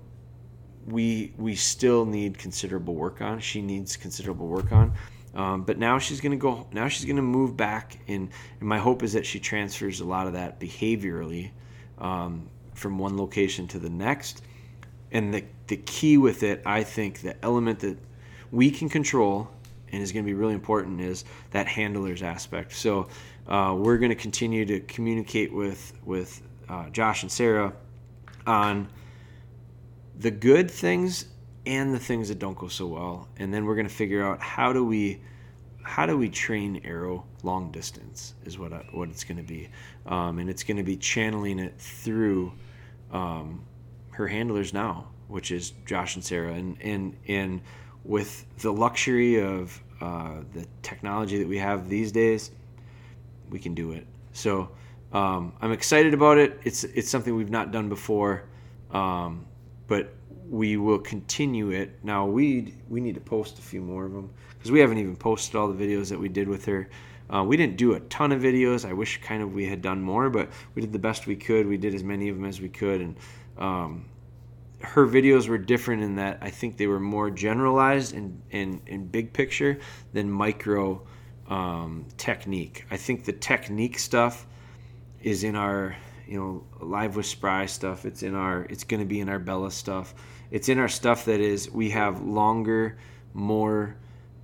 we 0.85 1.33
we 1.37 1.53
still 1.55 2.05
need 2.05 2.37
considerable 2.37 2.95
work 2.95 3.21
on. 3.21 3.41
She 3.41 3.61
needs 3.61 3.97
considerable 3.97 4.47
work 4.47 4.71
on. 4.71 4.93
Um, 5.35 5.63
but 5.63 5.77
now 5.77 5.99
she's 5.99 6.21
going 6.21 6.31
to 6.31 6.37
go. 6.37 6.67
Now 6.71 6.87
she's 6.87 7.03
going 7.03 7.17
to 7.17 7.21
move 7.21 7.57
back, 7.57 7.99
and, 8.07 8.29
and, 8.61 8.69
my 8.69 8.77
hope 8.77 9.03
is 9.03 9.11
that 9.11 9.25
she 9.25 9.41
transfers 9.41 9.99
a 9.99 10.05
lot 10.05 10.25
of 10.25 10.31
that 10.33 10.57
behaviorally 10.57 11.51
um, 11.97 12.49
from 12.75 12.97
one 12.97 13.17
location 13.17 13.67
to 13.67 13.77
the 13.77 13.89
next, 13.89 14.41
and 15.11 15.33
the, 15.33 15.43
the 15.67 15.75
key 15.75 16.17
with 16.17 16.43
it, 16.43 16.61
I 16.65 16.83
think, 16.83 17.19
the 17.19 17.35
element 17.43 17.79
that 17.79 17.97
we 18.53 18.71
can 18.71 18.87
control 18.87 19.51
and 19.91 20.01
is 20.01 20.13
going 20.13 20.23
to 20.23 20.29
be 20.29 20.33
really 20.33 20.53
important 20.53 21.01
is 21.01 21.25
that 21.51 21.67
handlers 21.67 22.23
aspect. 22.23 22.71
So 22.71 23.09
uh, 23.47 23.75
we're 23.77 23.97
going 23.97 24.15
to 24.15 24.21
continue 24.27 24.65
to 24.65 24.79
communicate 24.79 25.51
with 25.53 25.91
with 26.05 26.41
uh, 26.69 26.87
Josh 26.89 27.23
and 27.23 27.31
Sarah 27.31 27.73
on 28.47 28.87
the 30.19 30.31
good 30.31 30.69
things 30.69 31.25
and 31.65 31.93
the 31.93 31.99
things 31.99 32.29
that 32.29 32.39
don't 32.39 32.57
go 32.57 32.67
so 32.67 32.87
well, 32.87 33.27
and 33.37 33.53
then 33.53 33.65
we're 33.65 33.75
going 33.75 33.87
to 33.87 33.93
figure 33.93 34.25
out 34.25 34.41
how 34.41 34.73
do 34.73 34.83
we 34.85 35.21
how 35.83 36.05
do 36.05 36.17
we 36.17 36.27
train 36.27 36.81
arrow 36.83 37.23
long 37.43 37.71
distance 37.71 38.33
is 38.43 38.59
what 38.59 38.73
I, 38.73 38.85
what 38.91 39.09
it's 39.09 39.23
going 39.23 39.37
to 39.37 39.43
be, 39.43 39.69
um, 40.05 40.39
and 40.39 40.49
it's 40.49 40.63
going 40.63 40.77
to 40.77 40.83
be 40.83 40.97
channeling 40.97 41.59
it 41.59 41.79
through. 41.79 42.53
Um, 43.11 43.63
her 44.17 44.27
handlers 44.27 44.73
now, 44.73 45.07
which 45.27 45.51
is 45.51 45.73
Josh 45.85 46.15
and 46.15 46.23
Sarah, 46.23 46.53
and 46.53 46.75
and 46.81 47.15
and 47.27 47.61
with 48.03 48.45
the 48.59 48.73
luxury 48.73 49.39
of 49.39 49.79
uh, 50.01 50.41
the 50.53 50.65
technology 50.81 51.37
that 51.37 51.47
we 51.47 51.59
have 51.59 51.87
these 51.87 52.11
days, 52.11 52.49
we 53.51 53.59
can 53.59 53.75
do 53.75 53.91
it. 53.91 54.07
So 54.33 54.71
um, 55.13 55.53
I'm 55.61 55.71
excited 55.71 56.15
about 56.15 56.39
it. 56.39 56.59
It's 56.63 56.83
it's 56.83 57.09
something 57.09 57.35
we've 57.35 57.51
not 57.51 57.71
done 57.71 57.89
before, 57.89 58.45
um, 58.91 59.45
but 59.87 60.13
we 60.49 60.77
will 60.77 60.99
continue 60.99 61.71
it. 61.71 61.99
Now 62.03 62.25
we 62.25 62.73
we 62.89 63.01
need 63.01 63.15
to 63.15 63.21
post 63.21 63.59
a 63.59 63.61
few 63.61 63.81
more 63.81 64.05
of 64.05 64.13
them 64.13 64.29
because 64.57 64.71
we 64.71 64.79
haven't 64.79 64.97
even 64.97 65.15
posted 65.15 65.55
all 65.55 65.67
the 65.67 65.85
videos 65.85 66.09
that 66.09 66.19
we 66.19 66.29
did 66.29 66.47
with 66.47 66.65
her. 66.65 66.89
Uh, 67.33 67.43
we 67.43 67.57
didn't 67.57 67.75
do 67.75 67.93
a 67.93 67.99
ton 68.01 68.31
of 68.31 68.41
videos. 68.41 68.87
I 68.87 68.93
wish 68.93 69.19
kind 69.21 69.43
of 69.43 69.53
we 69.53 69.65
had 69.65 69.81
done 69.81 70.01
more, 70.01 70.29
but 70.29 70.49
we 70.75 70.81
did 70.81 70.93
the 70.93 70.99
best 70.99 71.27
we 71.27 71.35
could. 71.35 71.67
We 71.67 71.77
did 71.77 71.93
as 71.93 72.03
many 72.03 72.29
of 72.29 72.37
them 72.37 72.45
as 72.45 72.61
we 72.61 72.69
could, 72.69 73.01
and 73.01 73.17
um, 73.57 74.05
her 74.81 75.07
videos 75.07 75.47
were 75.47 75.57
different 75.57 76.03
in 76.03 76.15
that 76.15 76.37
I 76.41 76.49
think 76.49 76.77
they 76.77 76.87
were 76.87 76.99
more 76.99 77.29
generalized 77.29 78.13
and 78.13 78.41
in, 78.51 78.81
in, 78.85 79.07
big 79.07 79.33
picture 79.33 79.79
than 80.13 80.31
micro 80.31 81.01
um, 81.49 82.05
technique. 82.17 82.85
I 82.91 82.97
think 82.97 83.25
the 83.25 83.33
technique 83.33 83.97
stuff 83.97 84.45
is 85.21 85.43
in 85.43 85.55
our 85.55 85.95
you 86.27 86.39
know 86.39 86.85
live 86.85 87.15
with 87.15 87.25
spry 87.25 87.65
stuff. 87.65 88.05
It's 88.05 88.23
in 88.23 88.35
our 88.35 88.63
it's 88.69 88.83
going 88.83 88.99
to 88.99 89.05
be 89.05 89.19
in 89.19 89.29
our 89.29 89.39
Bella 89.39 89.71
stuff. 89.71 90.13
It's 90.51 90.69
in 90.69 90.79
our 90.79 90.87
stuff 90.87 91.25
that 91.25 91.39
is 91.39 91.69
we 91.71 91.89
have 91.91 92.21
longer, 92.21 92.97
more 93.33 93.95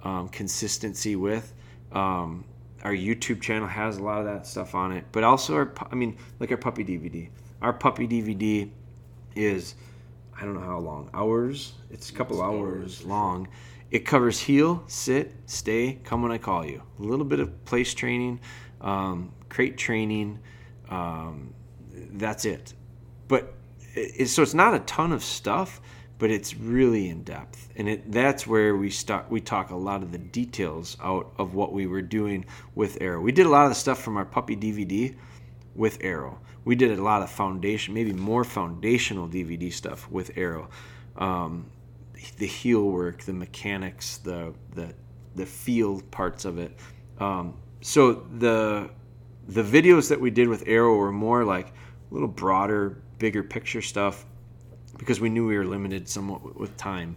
um, 0.04 0.30
consistency 0.30 1.15
with. 1.15 1.54
Um, 1.91 2.46
our 2.84 2.91
YouTube 2.91 3.41
channel 3.41 3.67
has 3.67 3.98
a 3.98 4.04
lot 4.04 4.19
of 4.19 4.26
that 4.26 4.46
stuff 4.46 4.76
on 4.76 4.91
it, 4.91 5.06
but 5.12 5.24
also 5.24 5.56
our 5.56 5.74
I 5.91 5.96
mean 5.96 6.17
like 6.39 6.52
our 6.52 6.58
puppy 6.58 6.84
DVD. 6.84 7.30
Our 7.62 7.74
puppy 7.74 8.08
DVD 8.08 8.69
is 9.36 9.76
I 10.38 10.46
don't 10.46 10.54
know 10.54 10.62
how 10.62 10.80
long 10.80 11.10
hours. 11.13 11.74
It's 11.91 12.10
a 12.10 12.13
couple 12.13 12.41
hours 12.41 13.04
long. 13.06 13.48
It 13.91 14.06
covers 14.06 14.39
heel, 14.39 14.84
sit, 14.88 15.32
stay, 15.46 16.00
come 16.04 16.24
when 16.24 16.32
I 16.32 16.39
call 16.39 16.65
you. 16.65 16.82
A 17.00 17.04
little 17.04 17.26
bit 17.26 17.39
of 17.39 17.63
place 17.63 17.93
training, 17.93 18.39
um, 18.82 19.32
crate 19.50 19.78
training. 19.78 20.39
Um, 20.89 21.54
that's 22.13 22.45
it. 22.45 22.73
But 23.28 23.54
it, 23.93 24.28
so 24.28 24.41
it's 24.41 24.54
not 24.54 24.73
a 24.73 24.80
ton 24.80 25.12
of 25.12 25.23
stuff, 25.23 25.82
but 26.19 26.32
it's 26.32 26.56
really 26.56 27.10
in 27.10 27.23
depth, 27.23 27.69
and 27.76 27.89
it 27.89 28.12
that's 28.12 28.47
where 28.47 28.76
we 28.76 28.89
start. 28.89 29.30
We 29.30 29.41
talk 29.41 29.71
a 29.71 29.76
lot 29.76 30.04
of 30.04 30.12
the 30.12 30.17
details 30.17 30.95
out 31.04 31.34
of 31.38 31.54
what 31.54 31.73
we 31.73 31.88
were 31.88 32.02
doing 32.02 32.45
with 32.76 32.97
Arrow. 33.02 33.21
We 33.21 33.32
did 33.32 33.45
a 33.45 33.49
lot 33.49 33.65
of 33.65 33.71
the 33.71 33.76
stuff 33.76 34.02
from 34.02 34.17
our 34.17 34.26
puppy 34.26 34.56
DVD 34.56 35.15
with 35.76 35.97
Arrow 36.02 36.39
we 36.65 36.76
did 36.76 36.97
a 36.97 37.02
lot 37.02 37.21
of 37.21 37.30
foundation, 37.30 37.93
maybe 37.93 38.13
more 38.13 38.43
foundational 38.43 39.28
DVD 39.28 39.71
stuff 39.71 40.10
with 40.10 40.32
Arrow. 40.38 40.69
Um, 41.17 41.69
the 42.38 42.47
heel 42.47 42.84
work, 42.84 43.23
the 43.23 43.34
mechanics, 43.34 44.17
the 44.17 44.54
the 44.73 44.93
the 45.36 45.45
feel 45.45 46.02
parts 46.02 46.45
of 46.45 46.58
it. 46.58 46.78
Um, 47.19 47.56
so 47.82 48.26
the 48.38 48.89
the 49.47 49.63
videos 49.63 50.10
that 50.10 50.21
we 50.21 50.32
did 50.32 50.47
with 50.47 50.63
Arrow 50.67 50.95
were 50.95 51.12
more 51.12 51.43
like 51.43 51.73
a 52.13 52.15
little 52.15 52.28
broader, 52.28 53.02
bigger 53.17 53.41
picture 53.41 53.82
stuff 53.82 54.26
because 54.99 55.19
we 55.19 55.30
knew 55.30 55.47
we 55.47 55.58
were 55.58 55.65
limited 55.65 56.08
somewhat 56.08 56.60
with 56.60 56.78
time. 56.78 57.15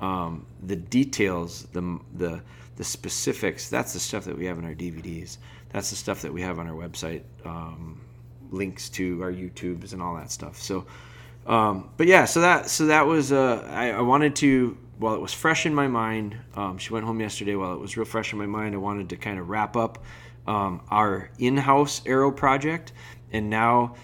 Um, 0.00 0.46
the 0.62 0.76
details, 0.76 1.64
the 1.72 1.98
the 2.14 2.40
the 2.76 2.84
specifics, 2.84 3.68
that's 3.68 3.92
the 3.92 3.98
stuff 3.98 4.24
that 4.24 4.38
we 4.38 4.44
have 4.44 4.58
in 4.58 4.64
our 4.64 4.74
DVDs. 4.74 5.38
That's 5.70 5.90
the 5.90 5.96
stuff 5.96 6.22
that 6.22 6.32
we 6.32 6.42
have 6.42 6.60
on 6.60 6.68
our 6.68 6.74
website. 6.74 7.22
Um, 7.44 8.00
links 8.50 8.88
to 8.90 9.20
our 9.22 9.32
YouTubes 9.32 9.92
and 9.92 10.00
all 10.00 10.14
that 10.14 10.30
stuff. 10.30 10.62
So, 10.62 10.86
um, 11.46 11.90
but 11.96 12.06
yeah, 12.06 12.24
so 12.24 12.40
that 12.42 12.68
so 12.70 12.86
that 12.86 13.04
was 13.04 13.32
uh, 13.32 13.66
I, 13.68 13.90
I, 13.90 14.00
wanted 14.02 14.36
to 14.36 14.76
while 14.98 15.14
it 15.14 15.20
was 15.20 15.32
fresh 15.32 15.66
in 15.66 15.74
my 15.74 15.88
mind. 15.88 16.36
Um, 16.54 16.78
she 16.78 16.92
went 16.92 17.04
home 17.04 17.20
yesterday 17.20 17.56
while 17.56 17.72
it 17.72 17.80
was 17.80 17.96
real 17.96 18.06
fresh 18.06 18.32
in 18.32 18.38
my 18.38 18.46
mind. 18.46 18.76
I 18.76 18.78
wanted 18.78 19.08
to 19.08 19.16
kind 19.16 19.40
of 19.40 19.48
wrap 19.48 19.76
up 19.76 20.04
um, 20.46 20.80
our 20.90 21.30
in-house 21.38 22.02
Arrow 22.06 22.30
project, 22.30 22.92
and 23.32 23.50
now 23.50 23.96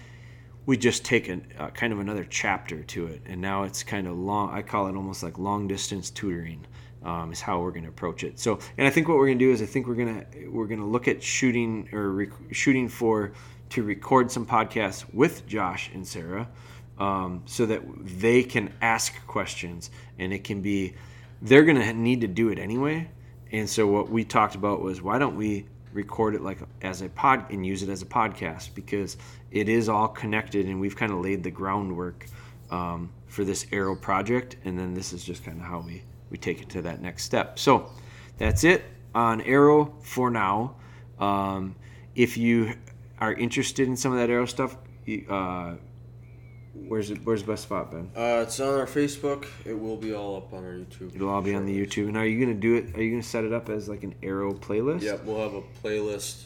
we 0.65 0.77
just 0.77 1.03
take 1.03 1.29
a 1.29 1.41
uh, 1.59 1.69
kind 1.71 1.93
of 1.93 1.99
another 1.99 2.25
chapter 2.29 2.83
to 2.83 3.07
it, 3.07 3.21
and 3.25 3.41
now 3.41 3.63
it's 3.63 3.83
kind 3.83 4.07
of 4.07 4.17
long. 4.17 4.51
I 4.53 4.61
call 4.61 4.87
it 4.87 4.95
almost 4.95 5.23
like 5.23 5.37
long 5.37 5.67
distance 5.67 6.09
tutoring. 6.09 6.65
Um, 7.03 7.33
is 7.33 7.41
how 7.41 7.59
we're 7.59 7.71
going 7.71 7.83
to 7.83 7.89
approach 7.89 8.23
it. 8.23 8.39
So, 8.39 8.59
and 8.77 8.87
I 8.87 8.89
think 8.89 9.09
what 9.09 9.17
we're 9.17 9.25
going 9.25 9.37
to 9.37 9.45
do 9.45 9.51
is 9.51 9.61
I 9.61 9.65
think 9.65 9.87
we're 9.87 9.95
going 9.95 10.21
to 10.21 10.47
we're 10.47 10.67
going 10.67 10.79
to 10.79 10.85
look 10.85 11.09
at 11.09 11.21
shooting 11.21 11.89
or 11.91 12.11
rec- 12.11 12.53
shooting 12.53 12.87
for 12.87 13.33
to 13.73 13.81
record 13.83 14.31
some 14.31 14.45
podcasts 14.45 15.03
with 15.13 15.47
Josh 15.47 15.89
and 15.93 16.07
Sarah 16.07 16.47
um, 16.99 17.41
so 17.45 17.65
that 17.65 17.81
they 17.97 18.43
can 18.43 18.71
ask 18.81 19.13
questions 19.25 19.89
and 20.19 20.31
it 20.31 20.43
can 20.43 20.61
be, 20.61 20.93
they're 21.41 21.63
going 21.63 21.81
to 21.81 21.93
need 21.93 22.21
to 22.21 22.27
do 22.27 22.49
it 22.49 22.59
anyway. 22.59 23.09
And 23.51 23.69
so 23.69 23.87
what 23.87 24.09
we 24.09 24.23
talked 24.23 24.53
about 24.55 24.81
was 24.81 25.01
why 25.01 25.17
don't 25.17 25.35
we 25.35 25.65
record 25.93 26.35
it 26.35 26.41
like 26.41 26.59
as 26.81 27.01
a 27.01 27.09
pod 27.09 27.51
and 27.51 27.65
use 27.65 27.83
it 27.83 27.89
as 27.89 28.01
a 28.01 28.05
podcast 28.05 28.73
because 28.75 29.17
it 29.51 29.69
is 29.69 29.89
all 29.89 30.07
connected 30.07 30.65
and 30.65 30.79
we've 30.79 30.95
kind 30.95 31.11
of 31.11 31.19
laid 31.19 31.43
the 31.43 31.51
groundwork 31.51 32.25
um, 32.71 33.11
for 33.27 33.43
this 33.43 33.65
Arrow 33.71 33.95
project. 33.95 34.55
And 34.65 34.77
then 34.77 34.93
this 34.93 35.13
is 35.13 35.23
just 35.23 35.43
kind 35.43 35.59
of 35.59 35.65
how 35.65 35.79
we, 35.79 36.03
we 36.29 36.37
take 36.37 36.61
it 36.61 36.69
to 36.69 36.81
that 36.83 37.01
next 37.01 37.23
step. 37.23 37.59
So 37.59 37.89
that's 38.37 38.63
it 38.63 38.83
on 39.13 39.41
Arrow 39.41 39.93
for 40.01 40.29
now. 40.29 40.75
Um, 41.19 41.75
if 42.15 42.37
you 42.37 42.73
are 43.19 43.33
interested 43.33 43.87
in 43.87 43.95
some 43.95 44.11
of 44.11 44.19
that 44.19 44.29
arrow 44.29 44.45
stuff, 44.45 44.75
uh, 45.29 45.75
where's 46.73 47.11
it? 47.11 47.19
Where's 47.23 47.43
the 47.43 47.51
best 47.51 47.63
spot, 47.63 47.91
Ben? 47.91 48.09
Uh, 48.15 48.41
it's 48.41 48.59
on 48.59 48.79
our 48.79 48.85
Facebook. 48.85 49.47
It 49.65 49.79
will 49.79 49.97
be 49.97 50.13
all 50.13 50.37
up 50.37 50.53
on 50.53 50.63
our 50.63 50.73
YouTube. 50.73 51.15
It'll 51.15 51.29
all 51.29 51.41
be 51.41 51.55
on 51.55 51.65
the 51.65 51.85
YouTube. 51.85 52.07
And 52.07 52.17
are 52.17 52.25
you 52.25 52.39
gonna 52.39 52.57
do 52.57 52.75
it? 52.75 52.95
Are 52.95 53.01
you 53.01 53.11
gonna 53.11 53.23
set 53.23 53.43
it 53.43 53.53
up 53.53 53.69
as 53.69 53.87
like 53.87 54.03
an 54.03 54.15
arrow 54.23 54.53
playlist? 54.53 55.01
Yep, 55.01 55.23
we'll 55.25 55.41
have 55.41 55.53
a 55.53 55.63
playlist. 55.83 56.45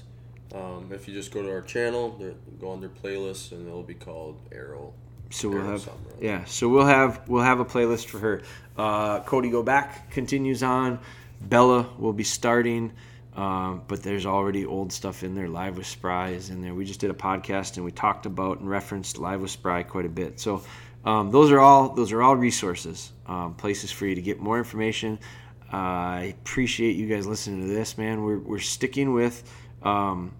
Um, 0.54 0.90
if 0.92 1.08
you 1.08 1.14
just 1.14 1.32
go 1.32 1.42
to 1.42 1.52
our 1.52 1.62
channel, 1.62 2.20
go 2.60 2.72
under 2.72 2.90
playlists, 2.90 3.52
and 3.52 3.68
it'll 3.68 3.84
be 3.84 3.94
called 3.94 4.40
Arrow. 4.52 4.94
So 5.30 5.50
we'll 5.50 5.66
have 5.66 5.90
yeah. 6.22 6.46
So 6.46 6.70
we'll 6.70 6.86
have 6.86 7.28
we'll 7.28 7.44
have 7.44 7.60
a 7.60 7.66
playlist 7.66 8.06
for 8.06 8.20
her. 8.20 8.42
Uh, 8.78 9.20
Cody 9.22 9.50
go 9.50 9.62
back 9.64 10.12
continues 10.12 10.64
on. 10.64 11.00
Bella 11.42 11.90
will 11.98 12.14
be 12.14 12.24
starting. 12.24 12.94
Um, 13.38 13.84
but 13.88 14.02
there's 14.02 14.26
already 14.26 14.66
old 14.66 14.92
stuff 14.92 15.24
in 15.24 15.36
there. 15.36 15.48
Live 15.48 15.78
with 15.78 15.86
Spry 15.86 16.30
is 16.30 16.50
in 16.50 16.62
there. 16.62 16.74
We 16.74 16.86
just 16.86 17.00
did 17.00 17.12
a 17.12 17.14
podcast 17.14 17.78
and 17.78 17.86
we 17.86 17.92
talked 17.92 18.26
about 18.26 18.60
and 18.60 18.68
referenced 18.68 19.20
Live 19.20 19.42
with 19.42 19.52
Spry 19.52 19.84
quite 19.84 20.06
a 20.06 20.10
bit. 20.10 20.40
So 20.40 20.64
um, 21.06 21.30
those 21.30 21.52
are 21.52 21.60
all 21.60 21.94
those 21.94 22.12
are 22.12 22.24
all 22.24 22.36
resources, 22.36 23.14
um, 23.28 23.54
places 23.54 23.92
for 23.92 24.08
you 24.08 24.16
to 24.16 24.22
get 24.22 24.40
more 24.40 24.58
information. 24.58 25.20
Uh, 25.72 25.76
I 25.76 26.36
appreciate 26.42 26.96
you 26.96 27.08
guys 27.08 27.28
listening 27.28 27.62
to 27.62 27.68
this, 27.68 27.98
man. 27.98 28.24
We're 28.24 28.40
we're 28.40 28.60
sticking 28.60 29.14
with. 29.14 29.44
Um, 29.84 30.34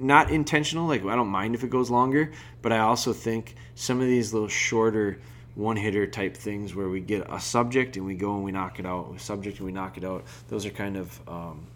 not 0.00 0.30
intentional, 0.30 0.86
like 0.86 1.04
I 1.04 1.16
don't 1.16 1.28
mind 1.28 1.54
if 1.54 1.62
it 1.62 1.68
goes 1.68 1.90
longer, 1.90 2.32
but 2.62 2.72
I 2.72 2.78
also 2.78 3.12
think 3.12 3.56
some 3.74 4.00
of 4.00 4.06
these 4.06 4.32
little 4.32 4.48
shorter 4.48 5.20
one 5.54 5.76
hitter 5.76 6.06
type 6.06 6.36
things 6.36 6.74
where 6.74 6.88
we 6.88 7.00
get 7.00 7.26
a 7.30 7.40
subject 7.40 7.96
and 7.96 8.06
we 8.06 8.14
go 8.14 8.34
and 8.34 8.44
we 8.44 8.52
knock 8.52 8.78
it 8.78 8.86
out, 8.86 9.14
a 9.14 9.18
subject 9.18 9.58
and 9.58 9.66
we 9.66 9.72
knock 9.72 9.96
it 9.96 10.04
out. 10.04 10.24
Those 10.48 10.66
are 10.66 10.70
kind 10.70 10.96
of 10.96 11.20
um, 11.28 11.66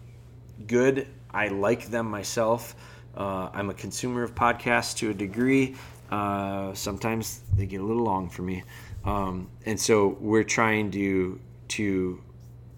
good. 0.67 1.07
I 1.31 1.47
like 1.47 1.87
them 1.87 2.09
myself. 2.09 2.75
Uh, 3.15 3.49
I'm 3.53 3.69
a 3.69 3.73
consumer 3.73 4.23
of 4.23 4.35
podcasts 4.35 4.95
to 4.97 5.09
a 5.09 5.13
degree. 5.13 5.75
Uh, 6.09 6.73
sometimes 6.73 7.41
they 7.55 7.65
get 7.65 7.81
a 7.81 7.83
little 7.83 8.03
long 8.03 8.29
for 8.29 8.41
me, 8.41 8.63
um, 9.05 9.49
and 9.65 9.79
so 9.79 10.17
we're 10.19 10.43
trying 10.43 10.91
to 10.91 11.39
to 11.69 12.21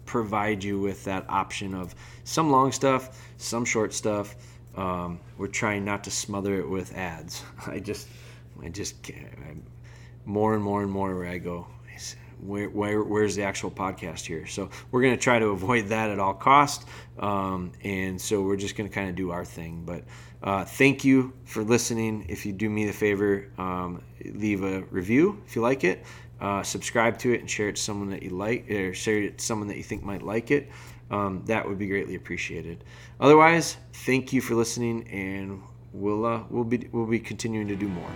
provide 0.06 0.62
you 0.62 0.80
with 0.80 1.02
that 1.04 1.24
option 1.28 1.74
of 1.74 1.94
some 2.24 2.50
long 2.50 2.70
stuff, 2.70 3.20
some 3.38 3.64
short 3.64 3.92
stuff. 3.92 4.36
Um, 4.76 5.20
we're 5.38 5.46
trying 5.48 5.84
not 5.84 6.04
to 6.04 6.10
smother 6.10 6.54
it 6.56 6.68
with 6.68 6.96
ads. 6.96 7.42
I 7.66 7.80
just, 7.80 8.08
I 8.62 8.68
just, 8.68 9.02
can't, 9.02 9.64
more 10.24 10.54
and 10.54 10.62
more 10.62 10.82
and 10.82 10.90
more 10.90 11.14
where 11.16 11.28
I 11.28 11.38
go 11.38 11.66
where, 12.40 12.68
where 12.68 13.02
where's 13.02 13.36
the 13.36 13.42
actual 13.42 13.70
podcast 13.70 14.26
here? 14.26 14.46
So 14.46 14.68
we're 14.90 15.02
going 15.02 15.14
to 15.14 15.22
try 15.22 15.38
to 15.38 15.46
avoid 15.46 15.88
that 15.88 16.10
at 16.10 16.18
all 16.18 16.34
costs, 16.34 16.84
um, 17.18 17.72
and 17.82 18.20
so 18.20 18.42
we're 18.42 18.56
just 18.56 18.76
going 18.76 18.88
to 18.88 18.94
kind 18.94 19.08
of 19.08 19.16
do 19.16 19.30
our 19.30 19.44
thing. 19.44 19.82
But 19.84 20.04
uh, 20.42 20.64
thank 20.64 21.04
you 21.04 21.32
for 21.44 21.64
listening. 21.64 22.26
If 22.28 22.44
you 22.44 22.52
do 22.52 22.68
me 22.68 22.84
the 22.84 22.92
favor, 22.92 23.50
um, 23.56 24.02
leave 24.24 24.62
a 24.62 24.82
review 24.90 25.42
if 25.46 25.56
you 25.56 25.62
like 25.62 25.84
it. 25.84 26.04
Uh, 26.40 26.62
subscribe 26.62 27.16
to 27.18 27.32
it 27.32 27.40
and 27.40 27.50
share 27.50 27.68
it 27.68 27.76
to 27.76 27.82
someone 27.82 28.10
that 28.10 28.22
you 28.22 28.30
like, 28.30 28.70
or 28.70 28.92
share 28.92 29.22
it 29.22 29.38
to 29.38 29.44
someone 29.44 29.68
that 29.68 29.76
you 29.76 29.82
think 29.82 30.02
might 30.02 30.22
like 30.22 30.50
it. 30.50 30.70
Um, 31.10 31.42
that 31.46 31.66
would 31.66 31.78
be 31.78 31.86
greatly 31.86 32.16
appreciated. 32.16 32.84
Otherwise, 33.20 33.76
thank 33.92 34.32
you 34.32 34.40
for 34.40 34.54
listening, 34.54 35.08
and 35.08 35.62
we'll 35.92 36.26
uh, 36.26 36.42
we'll 36.50 36.64
be 36.64 36.88
we'll 36.92 37.06
be 37.06 37.20
continuing 37.20 37.68
to 37.68 37.76
do 37.76 37.88
more. 37.88 38.10